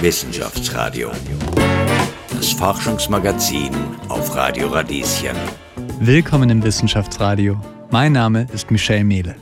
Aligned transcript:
Wissenschaftsradio. 0.00 1.10
Das 2.30 2.52
Forschungsmagazin 2.52 3.74
auf 4.08 4.32
Radio 4.36 4.68
Radieschen. 4.68 5.36
Willkommen 5.98 6.50
im 6.50 6.62
Wissenschaftsradio. 6.62 7.60
Mein 7.90 8.12
Name 8.12 8.46
ist 8.52 8.70
Michelle 8.70 9.02
Mehle. 9.02 9.34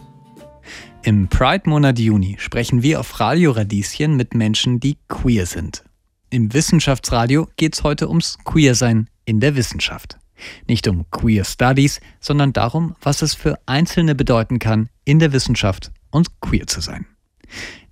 Im 1.02 1.28
Pride-Monat 1.28 1.98
Juni 1.98 2.36
sprechen 2.38 2.82
wir 2.82 3.00
auf 3.00 3.20
Radio 3.20 3.50
Radieschen 3.50 4.16
mit 4.16 4.34
Menschen, 4.34 4.80
die 4.80 4.96
queer 5.08 5.44
sind. 5.44 5.84
Im 6.30 6.54
Wissenschaftsradio 6.54 7.48
geht 7.56 7.74
es 7.74 7.82
heute 7.82 8.08
ums 8.08 8.38
Queersein 8.42 9.10
in 9.26 9.40
der 9.40 9.56
Wissenschaft. 9.56 10.16
Nicht 10.66 10.88
um 10.88 11.04
Queer 11.10 11.44
Studies, 11.44 12.00
sondern 12.18 12.54
darum, 12.54 12.96
was 13.02 13.20
es 13.20 13.34
für 13.34 13.58
Einzelne 13.66 14.14
bedeuten 14.14 14.58
kann, 14.58 14.88
in 15.04 15.18
der 15.18 15.34
Wissenschaft 15.34 15.92
und 16.10 16.40
queer 16.40 16.66
zu 16.66 16.80
sein. 16.80 17.04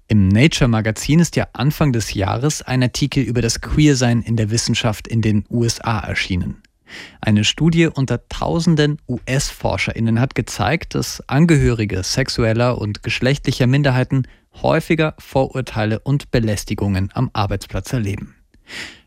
Im 0.06 0.28
Nature 0.28 0.68
Magazin 0.68 1.18
ist 1.18 1.34
ja 1.34 1.46
Anfang 1.54 1.92
des 1.92 2.12
Jahres 2.12 2.60
ein 2.60 2.82
Artikel 2.82 3.22
über 3.22 3.40
das 3.40 3.62
Queersein 3.62 4.20
in 4.20 4.36
der 4.36 4.50
Wissenschaft 4.50 5.08
in 5.08 5.22
den 5.22 5.46
USA 5.48 6.00
erschienen. 6.00 6.62
Eine 7.22 7.42
Studie 7.44 7.86
unter 7.86 8.28
tausenden 8.28 8.98
US-ForscherInnen 9.08 10.20
hat 10.20 10.34
gezeigt, 10.34 10.94
dass 10.94 11.26
Angehörige 11.26 12.02
sexueller 12.02 12.78
und 12.78 13.02
geschlechtlicher 13.02 13.66
Minderheiten 13.66 14.28
häufiger 14.62 15.14
Vorurteile 15.18 15.98
und 16.00 16.30
Belästigungen 16.30 17.08
am 17.14 17.30
Arbeitsplatz 17.32 17.92
erleben. 17.92 18.34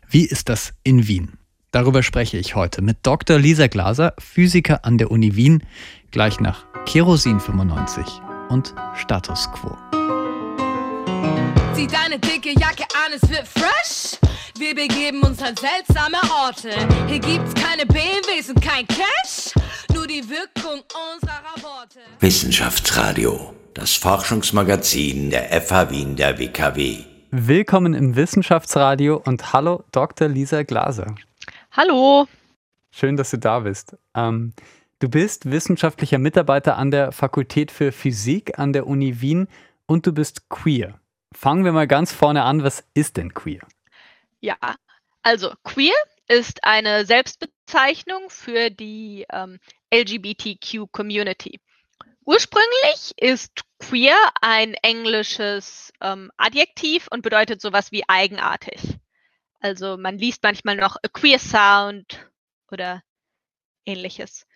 Wie 0.08 0.24
ist 0.24 0.48
das 0.48 0.74
in 0.82 1.06
Wien? 1.06 1.34
Darüber 1.70 2.02
spreche 2.02 2.38
ich 2.38 2.56
heute 2.56 2.82
mit 2.82 2.98
Dr. 3.04 3.38
Lisa 3.38 3.68
Glaser, 3.68 4.14
Physiker 4.18 4.84
an 4.84 4.98
der 4.98 5.12
Uni 5.12 5.36
Wien, 5.36 5.62
gleich 6.10 6.40
nach 6.40 6.64
Kerosin 6.86 7.38
95 7.38 8.04
und 8.48 8.74
Status 8.96 9.48
Quo. 9.52 9.76
Zieh 11.78 11.86
deine 11.86 12.18
dicke 12.18 12.58
Jacke 12.58 12.82
an, 13.06 13.12
es 13.14 13.30
wird 13.30 13.46
fresh. 13.46 14.18
Wir 14.58 14.74
begeben 14.74 15.22
uns 15.22 15.40
an 15.40 15.54
seltsame 15.54 16.16
Orte. 16.44 16.70
Hier 17.06 17.20
gibt's 17.20 17.54
keine 17.54 17.86
BMWs 17.86 18.48
und 18.48 18.60
kein 18.60 18.84
Cash, 18.88 19.54
nur 19.94 20.08
die 20.08 20.28
Wirkung 20.28 20.82
unserer 21.14 21.62
Worte. 21.62 22.00
Wissenschaftsradio, 22.18 23.54
das 23.74 23.94
Forschungsmagazin 23.94 25.30
der 25.30 25.52
FH 25.62 25.90
Wien 25.90 26.16
der 26.16 26.36
WKW. 26.40 27.04
Willkommen 27.30 27.94
im 27.94 28.16
Wissenschaftsradio 28.16 29.22
und 29.24 29.52
hallo 29.52 29.84
Dr. 29.92 30.26
Lisa 30.26 30.64
Glaser. 30.64 31.14
Hallo. 31.70 32.26
Schön, 32.90 33.16
dass 33.16 33.30
du 33.30 33.38
da 33.38 33.60
bist. 33.60 33.96
Ähm, 34.16 34.52
du 34.98 35.08
bist 35.08 35.48
wissenschaftlicher 35.48 36.18
Mitarbeiter 36.18 36.76
an 36.76 36.90
der 36.90 37.12
Fakultät 37.12 37.70
für 37.70 37.92
Physik 37.92 38.58
an 38.58 38.72
der 38.72 38.88
Uni 38.88 39.20
Wien 39.20 39.46
und 39.86 40.08
du 40.08 40.12
bist 40.12 40.48
queer. 40.48 40.98
Fangen 41.34 41.64
wir 41.64 41.72
mal 41.72 41.86
ganz 41.86 42.12
vorne 42.12 42.42
an. 42.44 42.62
Was 42.62 42.84
ist 42.94 43.16
denn 43.16 43.34
queer? 43.34 43.66
Ja, 44.40 44.56
also 45.22 45.52
queer 45.64 45.94
ist 46.26 46.64
eine 46.64 47.04
Selbstbezeichnung 47.04 48.30
für 48.30 48.70
die 48.70 49.26
ähm, 49.30 49.58
LGBTQ-Community. 49.92 51.60
Ursprünglich 52.24 53.14
ist 53.16 53.62
queer 53.78 54.16
ein 54.42 54.74
englisches 54.74 55.92
ähm, 56.00 56.30
Adjektiv 56.36 57.08
und 57.10 57.22
bedeutet 57.22 57.60
sowas 57.60 57.90
wie 57.90 58.06
eigenartig. 58.06 58.80
Also 59.60 59.96
man 59.96 60.18
liest 60.18 60.42
manchmal 60.42 60.76
noch 60.76 60.96
a 60.96 61.08
queer 61.08 61.38
sound 61.38 62.30
oder 62.70 63.02
ähnliches. 63.86 64.46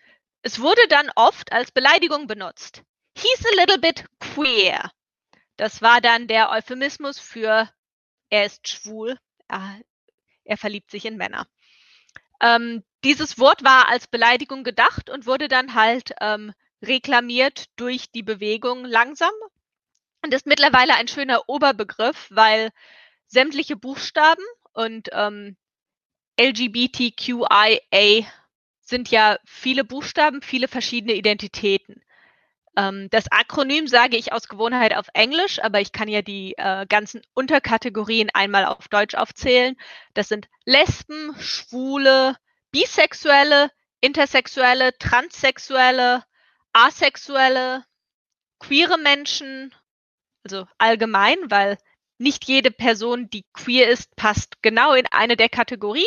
Es 0.43 0.59
wurde 0.59 0.81
dann 0.89 1.09
oft 1.15 1.51
als 1.51 1.71
Beleidigung 1.71 2.27
benutzt. 2.27 2.83
He's 3.17 3.45
a 3.45 3.55
little 3.61 3.79
bit 3.79 4.05
queer. 4.19 4.91
Das 5.57 5.81
war 5.81 6.01
dann 6.01 6.27
der 6.27 6.51
Euphemismus 6.51 7.19
für 7.19 7.69
er 8.29 8.45
ist 8.45 8.67
schwul, 8.67 9.19
er, 9.47 9.79
er 10.43 10.57
verliebt 10.57 10.89
sich 10.89 11.05
in 11.05 11.17
Männer. 11.17 11.47
Ähm, 12.41 12.83
dieses 13.03 13.37
Wort 13.37 13.63
war 13.63 13.89
als 13.89 14.07
Beleidigung 14.07 14.63
gedacht 14.63 15.09
und 15.09 15.27
wurde 15.27 15.47
dann 15.47 15.75
halt 15.75 16.15
ähm, 16.19 16.51
reklamiert 16.81 17.65
durch 17.75 18.11
die 18.11 18.23
Bewegung 18.23 18.85
langsam 18.85 19.31
und 20.23 20.33
ist 20.33 20.47
mittlerweile 20.47 20.95
ein 20.95 21.07
schöner 21.07 21.47
Oberbegriff, 21.47 22.27
weil 22.31 22.71
sämtliche 23.27 23.75
Buchstaben 23.75 24.43
und 24.73 25.09
ähm, 25.11 25.55
LGBTQIA 26.39 28.25
sind 28.81 29.11
ja 29.11 29.37
viele 29.45 29.83
Buchstaben, 29.83 30.41
viele 30.41 30.67
verschiedene 30.67 31.13
Identitäten. 31.13 32.02
Ähm, 32.75 33.07
das 33.11 33.31
Akronym 33.31 33.87
sage 33.87 34.17
ich 34.17 34.33
aus 34.33 34.47
Gewohnheit 34.47 34.95
auf 34.95 35.07
Englisch, 35.13 35.61
aber 35.61 35.81
ich 35.81 35.91
kann 35.91 36.07
ja 36.07 36.21
die 36.21 36.55
äh, 36.57 36.85
ganzen 36.87 37.21
Unterkategorien 37.33 38.29
einmal 38.33 38.65
auf 38.65 38.87
Deutsch 38.87 39.15
aufzählen. 39.15 39.75
Das 40.13 40.29
sind 40.29 40.47
Lesben, 40.65 41.35
Schwule, 41.39 42.35
Bisexuelle, 42.71 43.69
Intersexuelle, 44.01 44.97
Transsexuelle, 44.97 46.23
Asexuelle, 46.73 47.85
queere 48.59 48.97
Menschen, 48.97 49.73
also 50.43 50.67
allgemein, 50.77 51.37
weil 51.49 51.77
nicht 52.17 52.45
jede 52.45 52.71
Person, 52.71 53.29
die 53.29 53.45
queer 53.53 53.89
ist, 53.89 54.15
passt 54.15 54.61
genau 54.61 54.93
in 54.93 55.05
eine 55.07 55.37
der 55.37 55.49
Kategorien. 55.49 56.05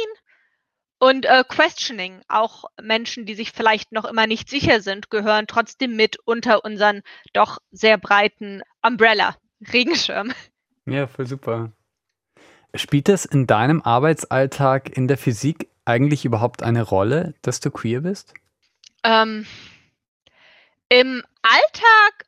Und 0.99 1.27
äh, 1.27 1.45
Questioning, 1.47 2.23
auch 2.29 2.65
Menschen, 2.81 3.27
die 3.27 3.35
sich 3.35 3.53
vielleicht 3.53 3.93
noch 3.93 4.07
immer 4.07 4.27
nicht 4.27 4.49
sicher 4.49 4.81
sind, 4.81 5.11
gehören 5.11 5.47
trotzdem 5.47 5.95
mit 5.95 6.19
unter 6.25 6.65
unseren 6.65 7.03
doch 7.35 7.59
sehr 7.71 7.99
breiten 7.99 8.63
Umbrella, 8.83 9.37
Regenschirm. 9.73 10.33
Ja, 10.87 11.07
voll 11.07 11.27
super. 11.27 11.73
Spielt 12.75 13.09
es 13.09 13.25
in 13.25 13.47
deinem 13.47 13.83
Arbeitsalltag 13.83 14.97
in 14.97 15.09
der 15.09 15.19
Physik 15.19 15.69
eigentlich 15.85 16.25
überhaupt 16.25 16.63
eine 16.63 16.83
Rolle, 16.83 17.35
dass 17.43 17.61
du 17.61 17.71
queer 17.71 18.03
bist? 18.03 18.35
Ähm, 19.03 19.47
Im 20.89 21.23
Alltag 21.43 22.27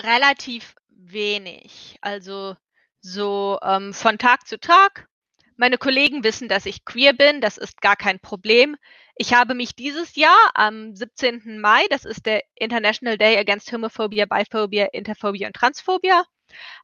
relativ 0.00 0.74
wenig. 0.88 1.98
Also 2.00 2.56
so 3.00 3.58
ähm, 3.62 3.94
von 3.94 4.18
Tag 4.18 4.46
zu 4.46 4.58
Tag 4.58 5.08
meine 5.56 5.78
Kollegen 5.78 6.24
wissen, 6.24 6.48
dass 6.48 6.66
ich 6.66 6.84
queer 6.84 7.12
bin, 7.12 7.40
das 7.40 7.58
ist 7.58 7.80
gar 7.80 7.96
kein 7.96 8.20
Problem. 8.20 8.76
Ich 9.16 9.34
habe 9.34 9.54
mich 9.54 9.76
dieses 9.76 10.16
Jahr 10.16 10.50
am 10.54 10.94
17. 10.94 11.60
Mai, 11.60 11.86
das 11.90 12.04
ist 12.04 12.26
der 12.26 12.42
International 12.56 13.16
Day 13.16 13.36
Against 13.36 13.72
Homophobia, 13.72 14.26
Biphobia, 14.26 14.86
Interphobia 14.92 15.46
und 15.46 15.54
Transphobia, 15.54 16.24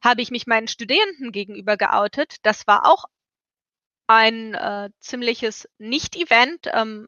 habe 0.03 0.21
ich 0.21 0.31
mich 0.31 0.47
meinen 0.47 0.67
Studierenden 0.67 1.31
gegenüber 1.31 1.77
geoutet. 1.77 2.37
Das 2.43 2.67
war 2.67 2.85
auch 2.85 3.05
ein 4.07 4.53
äh, 4.55 4.89
ziemliches 4.99 5.67
Nicht-Event. 5.77 6.67
Ähm, 6.73 7.07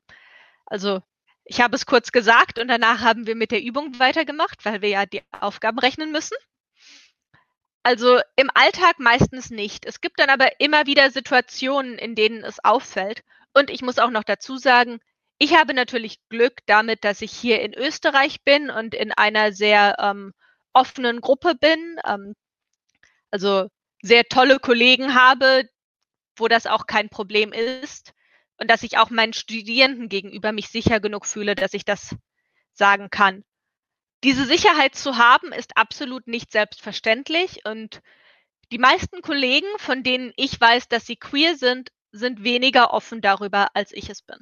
also 0.65 1.01
ich 1.45 1.61
habe 1.61 1.75
es 1.75 1.85
kurz 1.85 2.11
gesagt 2.11 2.59
und 2.59 2.67
danach 2.67 3.01
haben 3.01 3.27
wir 3.27 3.35
mit 3.35 3.51
der 3.51 3.61
Übung 3.61 3.99
weitergemacht, 3.99 4.65
weil 4.65 4.81
wir 4.81 4.89
ja 4.89 5.05
die 5.05 5.21
Aufgaben 5.31 5.79
rechnen 5.79 6.11
müssen. 6.11 6.35
Also 7.83 8.21
im 8.37 8.49
Alltag 8.53 8.99
meistens 8.99 9.49
nicht. 9.49 9.85
Es 9.85 9.99
gibt 9.99 10.19
dann 10.19 10.29
aber 10.29 10.61
immer 10.61 10.85
wieder 10.85 11.11
Situationen, 11.11 11.97
in 11.97 12.15
denen 12.15 12.43
es 12.43 12.63
auffällt. 12.63 13.23
Und 13.53 13.69
ich 13.69 13.81
muss 13.81 13.99
auch 13.99 14.09
noch 14.09 14.23
dazu 14.23 14.57
sagen, 14.57 14.99
ich 15.37 15.57
habe 15.57 15.73
natürlich 15.73 16.19
Glück 16.29 16.59
damit, 16.65 17.03
dass 17.03 17.21
ich 17.21 17.33
hier 17.33 17.61
in 17.61 17.73
Österreich 17.73 18.43
bin 18.43 18.69
und 18.69 18.95
in 18.95 19.11
einer 19.11 19.51
sehr 19.51 19.97
ähm, 19.99 20.33
offenen 20.71 21.19
Gruppe 21.19 21.55
bin. 21.55 21.97
Ähm, 22.07 22.35
also 23.31 23.67
sehr 24.01 24.23
tolle 24.25 24.59
Kollegen 24.59 25.13
habe, 25.13 25.67
wo 26.37 26.47
das 26.47 26.67
auch 26.67 26.87
kein 26.87 27.09
Problem 27.09 27.51
ist. 27.51 28.13
Und 28.57 28.69
dass 28.71 28.83
ich 28.83 28.97
auch 28.97 29.09
meinen 29.09 29.33
Studierenden 29.33 30.07
gegenüber 30.07 30.53
mich 30.53 30.69
sicher 30.69 31.01
genug 31.01 31.25
fühle, 31.25 31.55
dass 31.55 31.73
ich 31.73 31.83
das 31.83 32.15
sagen 32.73 33.09
kann 33.09 33.43
diese 34.23 34.45
Sicherheit 34.45 34.95
zu 34.95 35.17
haben, 35.17 35.51
ist 35.51 35.77
absolut 35.77 36.27
nicht 36.27 36.51
selbstverständlich. 36.51 37.61
Und 37.65 38.01
die 38.71 38.77
meisten 38.77 39.21
Kollegen, 39.21 39.67
von 39.77 40.03
denen 40.03 40.31
ich 40.35 40.59
weiß, 40.59 40.87
dass 40.87 41.05
sie 41.05 41.15
queer 41.15 41.55
sind, 41.55 41.91
sind 42.11 42.43
weniger 42.43 42.93
offen 42.93 43.21
darüber, 43.21 43.67
als 43.73 43.91
ich 43.91 44.09
es 44.09 44.21
bin. 44.21 44.37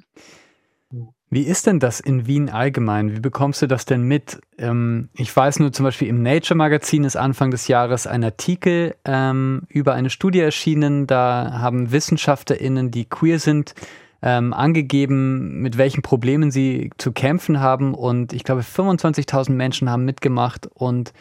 Wie 1.30 1.44
ist 1.44 1.66
denn 1.68 1.80
das 1.80 2.02
in 2.02 2.28
Wien 2.28 2.50
allgemein? 2.50 3.16
Wie 3.16 3.22
bekommst 3.22 3.62
du 3.62 3.68
das 3.68 3.86
denn 3.86 4.04
mit? 4.04 4.42
Ähm, 4.58 5.10
ich 5.16 5.34
weiß 5.34 5.60
nur 5.60 5.72
zum 5.72 5.86
Beispiel 5.86 6.10
im 6.10 6.22
Nature 6.22 6.58
Magazin 6.58 7.06
ist 7.06 7.16
Anfang 7.16 7.52
des 7.52 7.70
Jahres 7.70 8.06
ein 8.06 8.26
Artikel 8.26 8.96
ähm, 9.06 9.64
über 9.70 9.94
eine 9.94 10.10
Studie 10.10 10.42
erschienen. 10.42 11.08
Da 11.08 11.60
haben 11.60 11.94
WissenschaftlerInnen, 11.94 12.92
die 12.92 13.06
queer 13.06 13.40
sind, 13.40 13.74
ähm, 14.22 14.54
angegeben, 14.54 15.62
mit 15.62 15.78
welchen 15.78 16.02
Problemen 16.02 16.52
sie 16.52 16.92
zu 16.98 17.12
kämpfen 17.12 17.60
haben. 17.60 17.94
Und 17.94 18.34
ich 18.34 18.44
glaube, 18.44 18.62
25.000 18.62 19.52
Menschen 19.52 19.90
haben 19.90 20.06
mitgemacht. 20.06 20.68
Und 20.74 21.14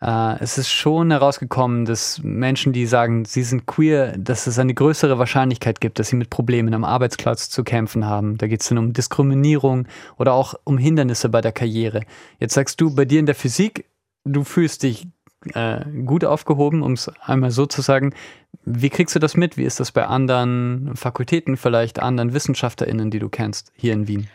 äh, 0.00 0.38
es 0.40 0.58
ist 0.58 0.70
schon 0.70 1.10
herausgekommen, 1.10 1.86
dass 1.86 2.20
Menschen, 2.22 2.72
die 2.72 2.86
sagen, 2.86 3.24
sie 3.24 3.42
sind 3.42 3.66
queer, 3.66 4.16
dass 4.18 4.46
es 4.46 4.58
eine 4.58 4.74
größere 4.74 5.18
Wahrscheinlichkeit 5.18 5.80
gibt, 5.80 5.98
dass 5.98 6.08
sie 6.08 6.16
mit 6.16 6.28
Problemen 6.28 6.74
am 6.74 6.84
Arbeitsplatz 6.84 7.48
zu 7.48 7.64
kämpfen 7.64 8.04
haben. 8.04 8.36
Da 8.36 8.46
geht 8.46 8.60
es 8.60 8.68
dann 8.68 8.78
um 8.78 8.92
Diskriminierung 8.92 9.86
oder 10.18 10.34
auch 10.34 10.54
um 10.64 10.76
Hindernisse 10.76 11.30
bei 11.30 11.40
der 11.40 11.52
Karriere. 11.52 12.02
Jetzt 12.38 12.54
sagst 12.54 12.80
du, 12.80 12.94
bei 12.94 13.06
dir 13.06 13.20
in 13.20 13.26
der 13.26 13.34
Physik, 13.34 13.86
du 14.24 14.44
fühlst 14.44 14.82
dich 14.82 15.06
äh, 15.52 15.84
gut 16.04 16.24
aufgehoben, 16.24 16.82
um 16.82 16.92
es 16.92 17.08
einmal 17.20 17.50
so 17.50 17.66
zu 17.66 17.82
sagen. 17.82 18.14
Wie 18.64 18.90
kriegst 18.90 19.14
du 19.14 19.18
das 19.18 19.36
mit? 19.36 19.56
Wie 19.56 19.64
ist 19.64 19.80
das 19.80 19.92
bei 19.92 20.06
anderen 20.06 20.96
Fakultäten, 20.96 21.56
vielleicht 21.56 22.00
anderen 22.00 22.32
WissenschaftlerInnen, 22.32 23.10
die 23.10 23.18
du 23.18 23.28
kennst, 23.28 23.72
hier 23.76 23.92
in 23.92 24.08
Wien? 24.08 24.28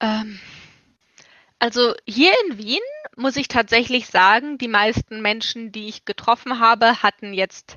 Ähm, 0.00 0.38
also 1.58 1.94
hier 2.06 2.32
in 2.46 2.58
Wien 2.58 2.80
muss 3.16 3.36
ich 3.36 3.48
tatsächlich 3.48 4.06
sagen, 4.06 4.58
die 4.58 4.68
meisten 4.68 5.20
Menschen, 5.20 5.72
die 5.72 5.88
ich 5.88 6.04
getroffen 6.04 6.58
habe, 6.58 7.02
hatten 7.02 7.34
jetzt 7.34 7.76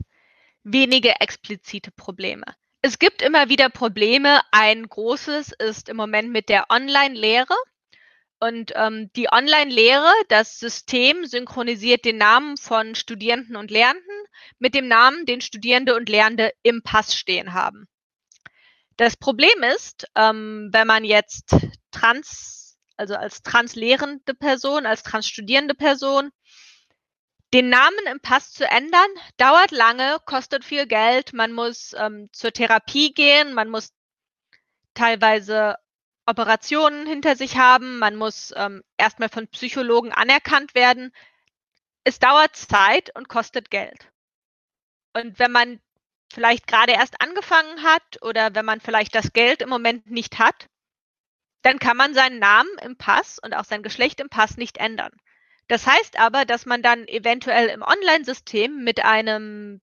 wenige 0.64 1.20
explizite 1.20 1.92
Probleme. 1.92 2.46
Es 2.82 3.00
gibt 3.00 3.22
immer 3.22 3.50
wieder 3.50 3.70
Probleme. 3.70 4.42
Ein 4.52 4.88
großes 4.88 5.54
ist 5.54 5.90
im 5.90 5.98
Moment 5.98 6.32
mit 6.32 6.50
der 6.50 6.66
Online-Lehre. 6.70 7.56
Und 8.44 8.74
ähm, 8.76 9.10
die 9.16 9.32
Online-Lehre, 9.32 10.12
das 10.28 10.60
System 10.60 11.26
synchronisiert 11.26 12.04
den 12.04 12.18
Namen 12.18 12.58
von 12.58 12.94
Studierenden 12.94 13.56
und 13.56 13.72
Lehrenden 13.72 14.26
mit 14.60 14.76
dem 14.76 14.90
Namen, 14.90 15.26
den 15.26 15.40
Studierende 15.40 15.96
und 15.96 16.10
Lehrende 16.10 16.52
im 16.62 16.84
Pass 16.84 17.16
stehen 17.16 17.54
haben. 17.54 17.88
Das 18.98 19.16
Problem 19.16 19.64
ist, 19.74 20.10
ähm, 20.16 20.68
wenn 20.74 20.88
man 20.88 21.06
jetzt 21.06 21.56
trans, 21.92 22.78
also 22.98 23.16
als 23.16 23.44
translehrende 23.44 24.34
Person, 24.34 24.86
als 24.86 25.04
transstudierende 25.04 25.74
Person, 25.74 26.30
den 27.54 27.70
Namen 27.70 28.06
im 28.12 28.20
Pass 28.20 28.52
zu 28.52 28.66
ändern, 28.70 29.08
dauert 29.38 29.72
lange, 29.72 30.18
kostet 30.26 30.66
viel 30.66 30.86
Geld, 30.86 31.32
man 31.32 31.54
muss 31.54 31.96
ähm, 31.98 32.28
zur 32.34 32.52
Therapie 32.52 33.14
gehen, 33.14 33.54
man 33.54 33.70
muss 33.70 33.94
teilweise 34.96 35.78
Operationen 36.26 37.06
hinter 37.06 37.36
sich 37.36 37.58
haben, 37.58 38.00
man 38.00 38.16
muss 38.16 38.54
ähm, 38.56 38.84
erstmal 38.98 39.30
von 39.30 39.48
Psychologen 39.48 40.12
anerkannt 40.12 40.74
werden. 40.74 41.14
Es 42.04 42.20
dauert 42.20 42.56
Zeit 42.56 43.16
und 43.16 43.28
kostet 43.28 43.70
Geld. 43.70 44.12
Und 45.14 45.38
wenn 45.40 45.52
man 45.52 45.80
vielleicht 46.34 46.68
gerade 46.68 46.94
erst 46.94 47.22
angefangen 47.22 47.84
hat 47.84 48.22
oder 48.22 48.56
wenn 48.56 48.66
man 48.66 48.82
vielleicht 48.82 49.16
das 49.16 49.34
Geld 49.34 49.62
im 49.62 49.70
Moment 49.70 50.10
nicht 50.10 50.40
hat, 50.40 50.68
dann 51.62 51.80
kann 51.80 51.96
man 51.96 52.14
seinen 52.14 52.40
Namen 52.40 52.72
im 52.82 52.98
Pass 52.98 53.40
und 53.40 53.54
auch 53.54 53.66
sein 53.66 53.84
Geschlecht 53.84 54.20
im 54.20 54.30
Pass 54.30 54.58
nicht 54.58 54.78
ändern. 54.78 55.12
Das 55.68 55.88
heißt 55.88 56.20
aber, 56.20 56.46
dass 56.46 56.66
man 56.66 56.82
dann 56.82 57.08
eventuell 57.08 57.70
im 57.70 57.82
Online-System 57.82 58.84
mit 58.84 59.04
einem, 59.06 59.82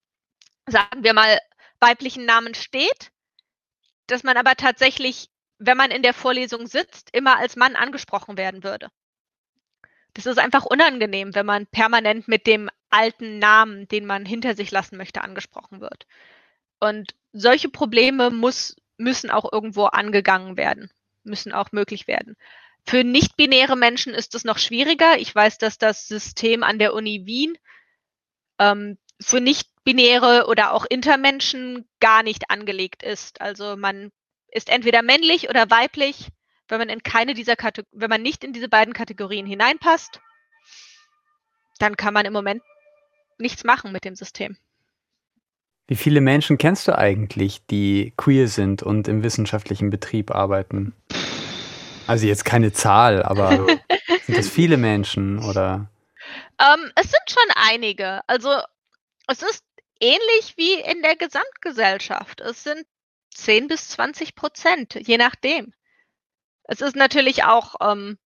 sagen 0.66 1.02
wir 1.02 1.14
mal, 1.14 1.38
weiblichen 1.78 2.26
Namen 2.26 2.54
steht, 2.54 3.12
dass 4.06 4.22
man 4.22 4.36
aber 4.36 4.56
tatsächlich 4.56 5.30
wenn 5.60 5.76
man 5.76 5.90
in 5.90 6.02
der 6.02 6.14
Vorlesung 6.14 6.66
sitzt, 6.66 7.10
immer 7.12 7.38
als 7.38 7.54
Mann 7.54 7.76
angesprochen 7.76 8.38
werden 8.38 8.64
würde. 8.64 8.88
Das 10.14 10.26
ist 10.26 10.38
einfach 10.38 10.64
unangenehm, 10.64 11.34
wenn 11.34 11.46
man 11.46 11.66
permanent 11.66 12.26
mit 12.26 12.46
dem 12.46 12.70
alten 12.88 13.38
Namen, 13.38 13.86
den 13.86 14.06
man 14.06 14.24
hinter 14.24 14.56
sich 14.56 14.70
lassen 14.70 14.96
möchte, 14.96 15.22
angesprochen 15.22 15.80
wird. 15.80 16.06
Und 16.80 17.14
solche 17.32 17.68
Probleme 17.68 18.30
muss, 18.30 18.74
müssen 18.96 19.30
auch 19.30 19.52
irgendwo 19.52 19.84
angegangen 19.84 20.56
werden, 20.56 20.90
müssen 21.22 21.52
auch 21.52 21.72
möglich 21.72 22.08
werden. 22.08 22.36
Für 22.86 23.04
nicht-binäre 23.04 23.76
Menschen 23.76 24.14
ist 24.14 24.34
es 24.34 24.44
noch 24.44 24.58
schwieriger. 24.58 25.18
Ich 25.18 25.32
weiß, 25.32 25.58
dass 25.58 25.76
das 25.76 26.08
System 26.08 26.62
an 26.62 26.78
der 26.78 26.94
Uni 26.94 27.26
Wien 27.26 27.58
ähm, 28.58 28.96
für 29.20 29.40
nicht-binäre 29.40 30.46
oder 30.48 30.72
auch 30.72 30.86
Intermenschen 30.88 31.86
gar 32.00 32.22
nicht 32.22 32.50
angelegt 32.50 33.02
ist. 33.02 33.42
Also 33.42 33.76
man 33.76 34.10
ist 34.52 34.68
entweder 34.68 35.02
männlich 35.02 35.48
oder 35.48 35.70
weiblich. 35.70 36.28
Wenn 36.68 36.78
man 36.78 36.88
in 36.88 37.02
keine 37.02 37.34
dieser 37.34 37.56
Kate 37.56 37.84
wenn 37.92 38.10
man 38.10 38.22
nicht 38.22 38.44
in 38.44 38.52
diese 38.52 38.68
beiden 38.68 38.94
Kategorien 38.94 39.46
hineinpasst, 39.46 40.20
dann 41.78 41.96
kann 41.96 42.14
man 42.14 42.26
im 42.26 42.32
Moment 42.32 42.62
nichts 43.38 43.64
machen 43.64 43.90
mit 43.92 44.04
dem 44.04 44.14
System. 44.14 44.56
Wie 45.88 45.96
viele 45.96 46.20
Menschen 46.20 46.58
kennst 46.58 46.86
du 46.86 46.96
eigentlich, 46.96 47.66
die 47.66 48.12
queer 48.16 48.46
sind 48.46 48.82
und 48.82 49.08
im 49.08 49.24
wissenschaftlichen 49.24 49.90
Betrieb 49.90 50.30
arbeiten? 50.30 50.94
Also 52.06 52.26
jetzt 52.26 52.44
keine 52.44 52.72
Zahl, 52.72 53.24
aber 53.24 53.50
sind 54.26 54.38
das 54.38 54.48
viele 54.48 54.76
Menschen 54.76 55.42
oder? 55.42 55.90
Ähm, 56.60 56.92
es 56.94 57.10
sind 57.10 57.22
schon 57.28 57.52
einige. 57.56 58.20
Also 58.28 58.50
es 59.26 59.42
ist 59.42 59.64
ähnlich 60.00 60.54
wie 60.56 60.74
in 60.74 61.02
der 61.02 61.16
Gesamtgesellschaft. 61.16 62.40
Es 62.40 62.62
sind 62.62 62.84
10 63.34 63.68
bis 63.68 63.88
20 63.90 64.34
Prozent, 64.34 64.94
je 64.94 65.18
nachdem. 65.18 65.72
Es 66.64 66.80
ist 66.80 66.96
natürlich 66.96 67.44
auch, 67.44 67.74
ähm, 67.80 68.18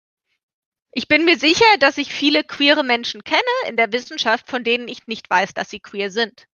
ich 0.92 1.08
bin 1.08 1.24
mir 1.24 1.38
sicher, 1.38 1.64
dass 1.80 1.98
ich 1.98 2.12
viele 2.12 2.44
queere 2.44 2.84
Menschen 2.84 3.24
kenne 3.24 3.42
in 3.66 3.76
der 3.76 3.92
Wissenschaft, 3.92 4.48
von 4.48 4.64
denen 4.64 4.88
ich 4.88 5.06
nicht 5.06 5.28
weiß, 5.28 5.54
dass 5.54 5.70
sie 5.70 5.80
queer 5.80 6.10
sind. 6.10 6.46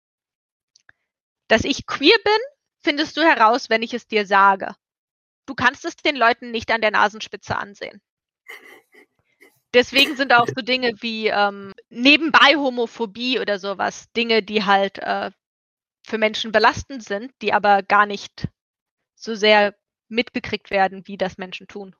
Dass 1.48 1.64
ich 1.64 1.86
queer 1.86 2.16
bin, 2.24 2.38
findest 2.82 3.16
du 3.16 3.22
heraus, 3.22 3.70
wenn 3.70 3.82
ich 3.82 3.92
es 3.92 4.06
dir 4.06 4.26
sage. 4.26 4.74
Du 5.46 5.54
kannst 5.54 5.84
es 5.84 5.96
den 5.96 6.16
Leuten 6.16 6.52
nicht 6.52 6.70
an 6.70 6.80
der 6.80 6.90
Nasenspitze 6.90 7.56
ansehen. 7.56 8.00
Deswegen 9.74 10.16
sind 10.16 10.32
auch 10.32 10.46
so 10.48 10.62
Dinge 10.62 10.92
wie 11.00 11.28
ähm, 11.28 11.72
nebenbei 11.90 12.56
Homophobie 12.56 13.38
oder 13.38 13.58
sowas, 13.58 14.10
Dinge, 14.12 14.42
die 14.42 14.64
halt 14.64 14.98
äh, 14.98 15.30
für 16.10 16.18
Menschen 16.18 16.52
belastend 16.52 17.02
sind, 17.02 17.32
die 17.40 17.52
aber 17.52 17.82
gar 17.82 18.04
nicht 18.04 18.48
so 19.14 19.34
sehr 19.34 19.74
mitbekriegt 20.08 20.70
werden, 20.70 21.02
wie 21.06 21.16
das 21.16 21.38
Menschen 21.38 21.68
tun. 21.68 21.94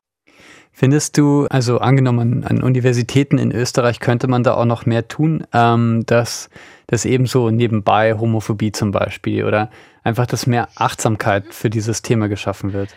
Findest 0.73 1.17
du, 1.19 1.47
also 1.47 1.79
angenommen 1.79 2.45
an 2.45 2.63
Universitäten 2.63 3.39
in 3.39 3.53
Österreich 3.53 4.01
könnte 4.01 4.29
man 4.29 4.43
da 4.43 4.55
auch 4.55 4.65
noch 4.65 4.87
mehr 4.87 5.09
tun, 5.09 5.47
ähm, 5.53 6.05
dass 6.07 6.51
das 6.87 7.05
ebenso 7.05 7.51
nebenbei 7.51 8.15
Homophobie 8.15 8.73
zum 8.73 8.91
Beispiel 8.91 9.45
oder 9.45 9.71
einfach, 10.03 10.27
dass 10.27 10.47
mehr 10.47 10.69
Achtsamkeit 10.77 11.53
für 11.55 11.71
dieses 11.71 12.03
Thema 12.03 12.29
geschaffen 12.29 12.73
wird? 12.73 12.95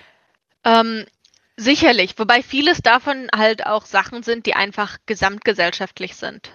Ähm, 0.63 1.05
sicherlich, 1.57 2.17
wobei 2.17 2.41
vieles 2.41 2.81
davon 2.81 3.27
halt 3.35 3.65
auch 3.65 3.85
Sachen 3.85 4.23
sind, 4.23 4.45
die 4.45 4.53
einfach 4.55 4.97
gesamtgesellschaftlich 5.05 6.15
sind 6.15 6.51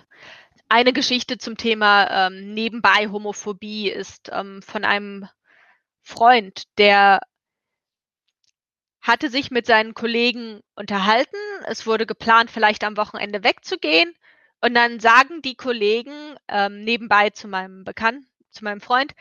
eine 0.69 0.93
Geschichte 0.93 1.39
zum 1.39 1.57
Thema 1.57 2.27
ähm, 2.29 2.55
nebenbei 2.55 3.09
Homophobie 3.09 3.91
ist 3.91 4.31
ähm, 4.33 4.63
von 4.63 4.85
einem 4.85 5.29
Freund, 6.03 6.65
der 6.79 7.21
hatte 9.01 9.31
sich 9.31 9.51
mit 9.51 9.67
seinen 9.67 9.95
Kollegen 9.95 10.61
unterhalten. 10.75 11.37
Es 11.67 11.87
wurde 11.87 12.07
geplant, 12.07 12.51
vielleicht 12.51 12.85
am 12.85 12.97
Wochenende 12.97 13.43
wegzugehen. 13.45 14.13
Und 14.61 14.75
dann 14.75 15.01
sagen 15.01 15.41
die 15.41 15.55
Kollegen 15.55 16.37
ähm, 16.49 16.85
nebenbei 16.85 17.31
zu 17.31 17.49
meinem 17.49 17.85
Bekannten, 17.85 18.29
zu 18.51 18.65
meinem 18.65 18.81
Freund, 18.81 19.15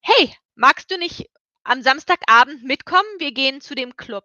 hey, 0.00 0.34
magst 0.56 0.90
du 0.90 0.98
nicht 0.98 1.30
am 1.62 1.80
Samstagabend 1.80 2.64
mitkommen? 2.64 3.08
Wir 3.18 3.32
gehen 3.32 3.60
zu 3.60 3.74
dem 3.74 3.96
Club. 3.96 4.24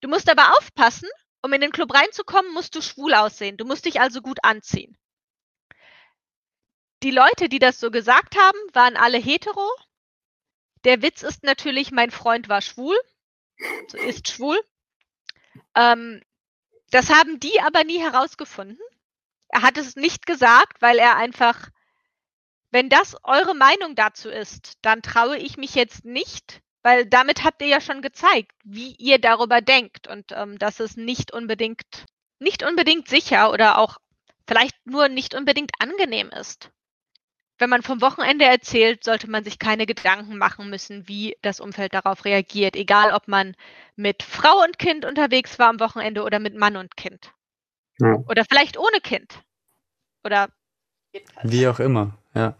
Du 0.00 0.08
musst 0.08 0.30
aber 0.30 0.56
aufpassen, 0.56 1.08
um 1.42 1.52
in 1.52 1.60
den 1.60 1.72
Club 1.72 1.94
reinzukommen, 1.94 2.52
musst 2.52 2.74
du 2.74 2.80
schwul 2.80 3.14
aussehen. 3.14 3.56
Du 3.56 3.64
musst 3.64 3.84
dich 3.84 4.00
also 4.00 4.22
gut 4.22 4.38
anziehen. 4.42 4.96
Die 7.02 7.10
Leute, 7.10 7.48
die 7.48 7.58
das 7.58 7.80
so 7.80 7.90
gesagt 7.90 8.36
haben, 8.36 8.58
waren 8.74 8.96
alle 8.96 9.16
hetero. 9.16 9.70
Der 10.84 11.00
Witz 11.00 11.22
ist 11.22 11.42
natürlich, 11.44 11.92
mein 11.92 12.10
Freund 12.10 12.50
war 12.50 12.60
schwul, 12.60 12.98
also 13.84 13.96
ist 13.96 14.28
schwul. 14.28 14.60
Ähm, 15.74 16.22
das 16.90 17.08
haben 17.08 17.40
die 17.40 17.58
aber 17.62 17.84
nie 17.84 17.98
herausgefunden. 17.98 18.78
Er 19.48 19.62
hat 19.62 19.78
es 19.78 19.96
nicht 19.96 20.26
gesagt, 20.26 20.82
weil 20.82 20.98
er 20.98 21.16
einfach, 21.16 21.70
wenn 22.70 22.90
das 22.90 23.16
eure 23.24 23.54
Meinung 23.54 23.94
dazu 23.94 24.28
ist, 24.28 24.74
dann 24.82 25.00
traue 25.00 25.38
ich 25.38 25.56
mich 25.56 25.74
jetzt 25.74 26.04
nicht, 26.04 26.60
weil 26.82 27.06
damit 27.06 27.44
habt 27.44 27.62
ihr 27.62 27.68
ja 27.68 27.80
schon 27.80 28.02
gezeigt, 28.02 28.52
wie 28.62 28.94
ihr 28.96 29.18
darüber 29.18 29.62
denkt 29.62 30.06
und 30.06 30.32
ähm, 30.32 30.58
dass 30.58 30.80
es 30.80 30.96
nicht 30.98 31.32
unbedingt, 31.32 32.06
nicht 32.38 32.62
unbedingt 32.62 33.08
sicher 33.08 33.50
oder 33.52 33.78
auch 33.78 33.96
vielleicht 34.46 34.76
nur 34.84 35.08
nicht 35.08 35.34
unbedingt 35.34 35.72
angenehm 35.78 36.28
ist 36.28 36.70
wenn 37.60 37.70
man 37.70 37.82
vom 37.82 38.00
Wochenende 38.00 38.44
erzählt, 38.44 39.04
sollte 39.04 39.30
man 39.30 39.44
sich 39.44 39.58
keine 39.58 39.86
Gedanken 39.86 40.38
machen 40.38 40.70
müssen, 40.70 41.06
wie 41.08 41.36
das 41.42 41.60
Umfeld 41.60 41.94
darauf 41.94 42.24
reagiert, 42.24 42.74
egal 42.74 43.12
ob 43.12 43.28
man 43.28 43.54
mit 43.96 44.22
Frau 44.22 44.62
und 44.64 44.78
Kind 44.78 45.04
unterwegs 45.04 45.58
war 45.58 45.68
am 45.68 45.80
Wochenende 45.80 46.22
oder 46.24 46.38
mit 46.38 46.56
Mann 46.56 46.76
und 46.76 46.96
Kind. 46.96 47.32
Ja. 47.98 48.16
Oder 48.28 48.44
vielleicht 48.48 48.78
ohne 48.78 49.00
Kind. 49.02 49.42
Oder 50.24 50.48
wie 51.42 51.68
auch 51.68 51.80
immer, 51.80 52.16
ja. 52.34 52.54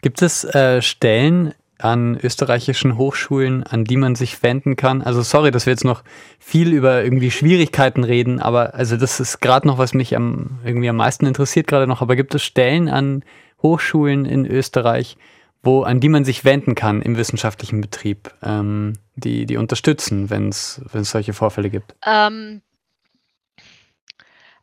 Gibt 0.00 0.22
es 0.22 0.42
äh, 0.44 0.82
Stellen 0.82 1.54
an 1.78 2.18
österreichischen 2.20 2.96
Hochschulen, 2.96 3.64
an 3.64 3.84
die 3.84 3.96
man 3.96 4.14
sich 4.14 4.42
wenden 4.42 4.76
kann? 4.76 5.02
Also 5.02 5.22
sorry, 5.22 5.50
dass 5.50 5.66
wir 5.66 5.72
jetzt 5.72 5.84
noch 5.84 6.02
viel 6.38 6.72
über 6.72 7.04
irgendwie 7.04 7.30
Schwierigkeiten 7.30 8.04
reden, 8.04 8.40
aber 8.40 8.74
also 8.74 8.96
das 8.96 9.20
ist 9.20 9.40
gerade 9.40 9.66
noch, 9.66 9.78
was 9.78 9.94
mich 9.94 10.16
am 10.16 10.60
irgendwie 10.64 10.88
am 10.88 10.96
meisten 10.96 11.26
interessiert 11.26 11.66
gerade 11.66 11.86
noch. 11.86 12.02
Aber 12.02 12.16
gibt 12.16 12.34
es 12.34 12.42
Stellen 12.42 12.88
an 12.88 13.22
Hochschulen 13.62 14.24
in 14.24 14.46
Österreich, 14.46 15.16
wo, 15.62 15.82
an 15.82 16.00
die 16.00 16.08
man 16.08 16.24
sich 16.24 16.44
wenden 16.44 16.74
kann 16.74 17.02
im 17.02 17.16
wissenschaftlichen 17.16 17.80
Betrieb, 17.80 18.34
ähm, 18.42 18.94
die, 19.14 19.46
die 19.46 19.56
unterstützen, 19.56 20.30
wenn 20.30 20.48
es 20.48 20.80
solche 20.92 21.32
Vorfälle 21.32 21.70
gibt? 21.70 21.94
Ähm, 22.04 22.62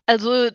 also 0.05 0.49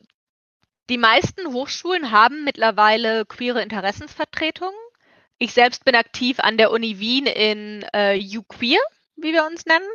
Die 0.91 0.99
meisten 0.99 1.53
Hochschulen 1.53 2.11
haben 2.11 2.45
mittlerweile 2.45 3.25
queere 3.25 3.63
Interessensvertretungen. 3.63 4.75
Ich 5.39 5.53
selbst 5.55 5.85
bin 5.85 5.95
aktiv 5.95 6.41
an 6.41 6.59
der 6.59 6.71
Uni 6.71 6.99
Wien 6.99 7.27
in 7.27 7.85
äh, 7.93 8.19
UQueer, 8.19 8.81
wie 9.17 9.33
wir 9.33 9.47
uns 9.47 9.65
nennen. 9.67 9.89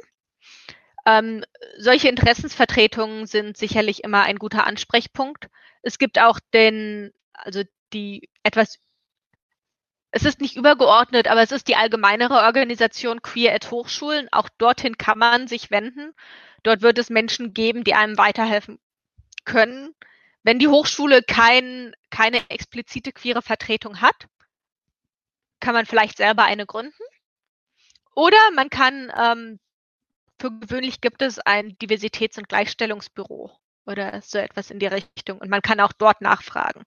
Ähm, 1.05 1.43
solche 1.77 2.09
Interessensvertretungen 2.09 3.27
sind 3.27 3.55
sicherlich 3.57 4.03
immer 4.03 4.23
ein 4.23 4.37
guter 4.37 4.65
Ansprechpunkt. 4.65 5.47
Es 5.83 5.97
gibt 5.99 6.19
auch 6.19 6.39
den, 6.53 7.11
also 7.33 7.61
die 7.93 8.28
etwas, 8.43 8.79
es 10.11 10.25
ist 10.25 10.41
nicht 10.41 10.55
übergeordnet, 10.55 11.27
aber 11.27 11.41
es 11.41 11.51
ist 11.51 11.67
die 11.67 11.75
allgemeinere 11.75 12.41
Organisation 12.41 13.21
Queer 13.21 13.53
at 13.53 13.69
Hochschulen. 13.69 14.27
Auch 14.31 14.49
dorthin 14.57 14.97
kann 14.97 15.19
man 15.19 15.47
sich 15.47 15.69
wenden. 15.69 16.13
Dort 16.63 16.81
wird 16.81 16.97
es 16.97 17.09
Menschen 17.09 17.53
geben, 17.53 17.83
die 17.83 17.93
einem 17.93 18.17
weiterhelfen 18.17 18.79
können. 19.45 19.95
Wenn 20.43 20.57
die 20.57 20.67
Hochschule 20.67 21.21
kein, 21.21 21.93
keine 22.09 22.49
explizite 22.49 23.11
queere 23.11 23.41
Vertretung 23.41 24.01
hat, 24.01 24.27
kann 25.59 25.73
man 25.73 25.85
vielleicht 25.85 26.17
selber 26.17 26.43
eine 26.43 26.65
gründen. 26.65 26.93
Oder 28.15 28.39
man 28.55 28.69
kann, 28.69 29.11
ähm, 29.15 29.59
für 30.39 30.51
gewöhnlich 30.51 31.01
gibt 31.01 31.21
es 31.21 31.39
ein 31.39 31.77
Diversitäts- 31.77 32.37
und 32.37 32.49
Gleichstellungsbüro 32.49 33.51
oder 33.85 34.21
so 34.21 34.39
etwas 34.39 34.71
in 34.71 34.79
die 34.79 34.87
Richtung. 34.87 35.39
Und 35.39 35.49
man 35.49 35.61
kann 35.61 35.79
auch 35.79 35.93
dort 35.93 36.21
nachfragen. 36.21 36.83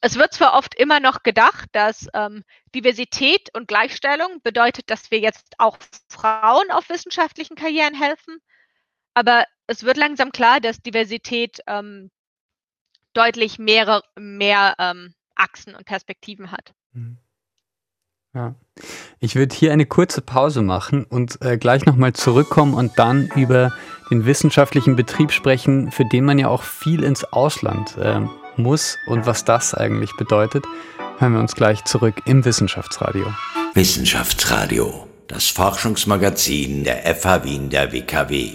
Es 0.00 0.16
wird 0.16 0.32
zwar 0.32 0.54
oft 0.54 0.74
immer 0.74 0.98
noch 0.98 1.22
gedacht, 1.22 1.68
dass 1.72 2.08
ähm, 2.14 2.42
Diversität 2.74 3.54
und 3.54 3.68
Gleichstellung 3.68 4.40
bedeutet, 4.42 4.88
dass 4.88 5.10
wir 5.10 5.18
jetzt 5.18 5.54
auch 5.58 5.78
Frauen 6.08 6.70
auf 6.70 6.88
wissenschaftlichen 6.88 7.54
Karrieren 7.54 7.94
helfen, 7.94 8.38
aber 9.14 9.44
es 9.66 9.84
wird 9.84 9.96
langsam 9.96 10.32
klar, 10.32 10.60
dass 10.60 10.82
Diversität 10.82 11.60
ähm, 11.66 12.10
deutlich 13.12 13.58
mehrere, 13.58 14.02
mehr 14.18 14.74
ähm, 14.78 15.14
Achsen 15.34 15.74
und 15.74 15.84
Perspektiven 15.84 16.52
hat. 16.52 16.72
Mhm. 16.92 17.18
Ja. 18.32 18.54
Ich 19.18 19.34
würde 19.34 19.54
hier 19.54 19.72
eine 19.72 19.86
kurze 19.86 20.22
Pause 20.22 20.62
machen 20.62 21.04
und 21.04 21.42
äh, 21.42 21.58
gleich 21.58 21.84
nochmal 21.84 22.12
zurückkommen 22.12 22.74
und 22.74 22.98
dann 22.98 23.26
über 23.34 23.72
den 24.10 24.24
wissenschaftlichen 24.24 24.96
Betrieb 24.96 25.32
sprechen, 25.32 25.90
für 25.90 26.04
den 26.04 26.24
man 26.24 26.38
ja 26.38 26.48
auch 26.48 26.62
viel 26.62 27.02
ins 27.02 27.24
Ausland 27.24 27.96
äh, 27.98 28.20
muss 28.56 28.98
und 29.06 29.26
was 29.26 29.44
das 29.44 29.74
eigentlich 29.74 30.16
bedeutet. 30.16 30.64
Hören 31.18 31.34
wir 31.34 31.40
uns 31.40 31.54
gleich 31.54 31.84
zurück 31.84 32.22
im 32.24 32.44
Wissenschaftsradio. 32.44 33.26
Wissenschaftsradio, 33.74 35.06
das 35.28 35.48
Forschungsmagazin 35.48 36.84
der 36.84 37.14
FH 37.14 37.44
Wien 37.44 37.70
der 37.70 37.92
WKW. 37.92 38.52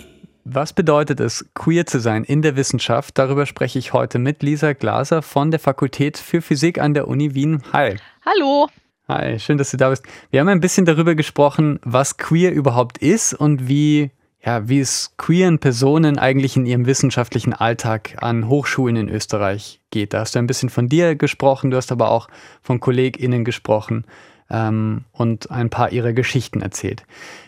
Was 0.47 0.73
bedeutet 0.73 1.19
es, 1.19 1.45
queer 1.55 1.87
zu 1.87 1.99
sein 1.99 2.23
in 2.23 2.43
der 2.43 2.55
Wissenschaft? 2.55 3.17
Darüber 3.17 3.47
spreche 3.47 3.79
ich 3.79 3.93
heute 3.93 4.19
mit 4.19 4.43
Lisa 4.43 4.73
Glaser 4.73 5.23
von 5.23 5.49
der 5.49 5.59
Fakultät 5.59 6.19
für 6.19 6.41
Physik 6.41 6.79
an 6.79 6.93
der 6.93 7.07
Uni 7.07 7.33
Wien. 7.33 7.63
Hi. 7.73 7.97
Hallo. 8.23 8.67
Hi, 9.07 9.39
schön, 9.39 9.57
dass 9.57 9.71
du 9.71 9.77
da 9.77 9.89
bist. 9.89 10.03
Wir 10.31 10.39
haben 10.39 10.49
ein 10.49 10.59
bisschen 10.59 10.85
darüber 10.85 11.15
gesprochen, 11.15 11.79
was 11.83 12.17
queer 12.17 12.51
überhaupt 12.51 12.97
ist 12.99 13.33
und 13.33 13.67
wie, 13.67 14.11
ja, 14.45 14.69
wie 14.69 14.79
es 14.79 15.13
queeren 15.17 15.57
Personen 15.57 16.19
eigentlich 16.19 16.55
in 16.55 16.67
ihrem 16.67 16.85
wissenschaftlichen 16.85 17.53
Alltag 17.53 18.17
an 18.21 18.47
Hochschulen 18.47 18.95
in 18.95 19.09
Österreich 19.09 19.81
geht. 19.89 20.13
Da 20.13 20.19
hast 20.19 20.35
du 20.35 20.39
ein 20.39 20.47
bisschen 20.47 20.69
von 20.69 20.87
dir 20.87 21.15
gesprochen, 21.15 21.71
du 21.71 21.77
hast 21.77 21.91
aber 21.91 22.11
auch 22.11 22.27
von 22.61 22.79
KollegInnen 22.79 23.43
gesprochen 23.43 24.05
ähm, 24.51 25.05
und 25.11 25.49
ein 25.49 25.71
paar 25.71 25.91
ihrer 25.91 26.13
Geschichten 26.13 26.61
erzählt. 26.61 27.03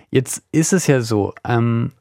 Jetzt 0.10 0.42
ist 0.52 0.74
es 0.74 0.88
ja 0.88 1.02
so, 1.02 1.34
ähm, 1.48 1.92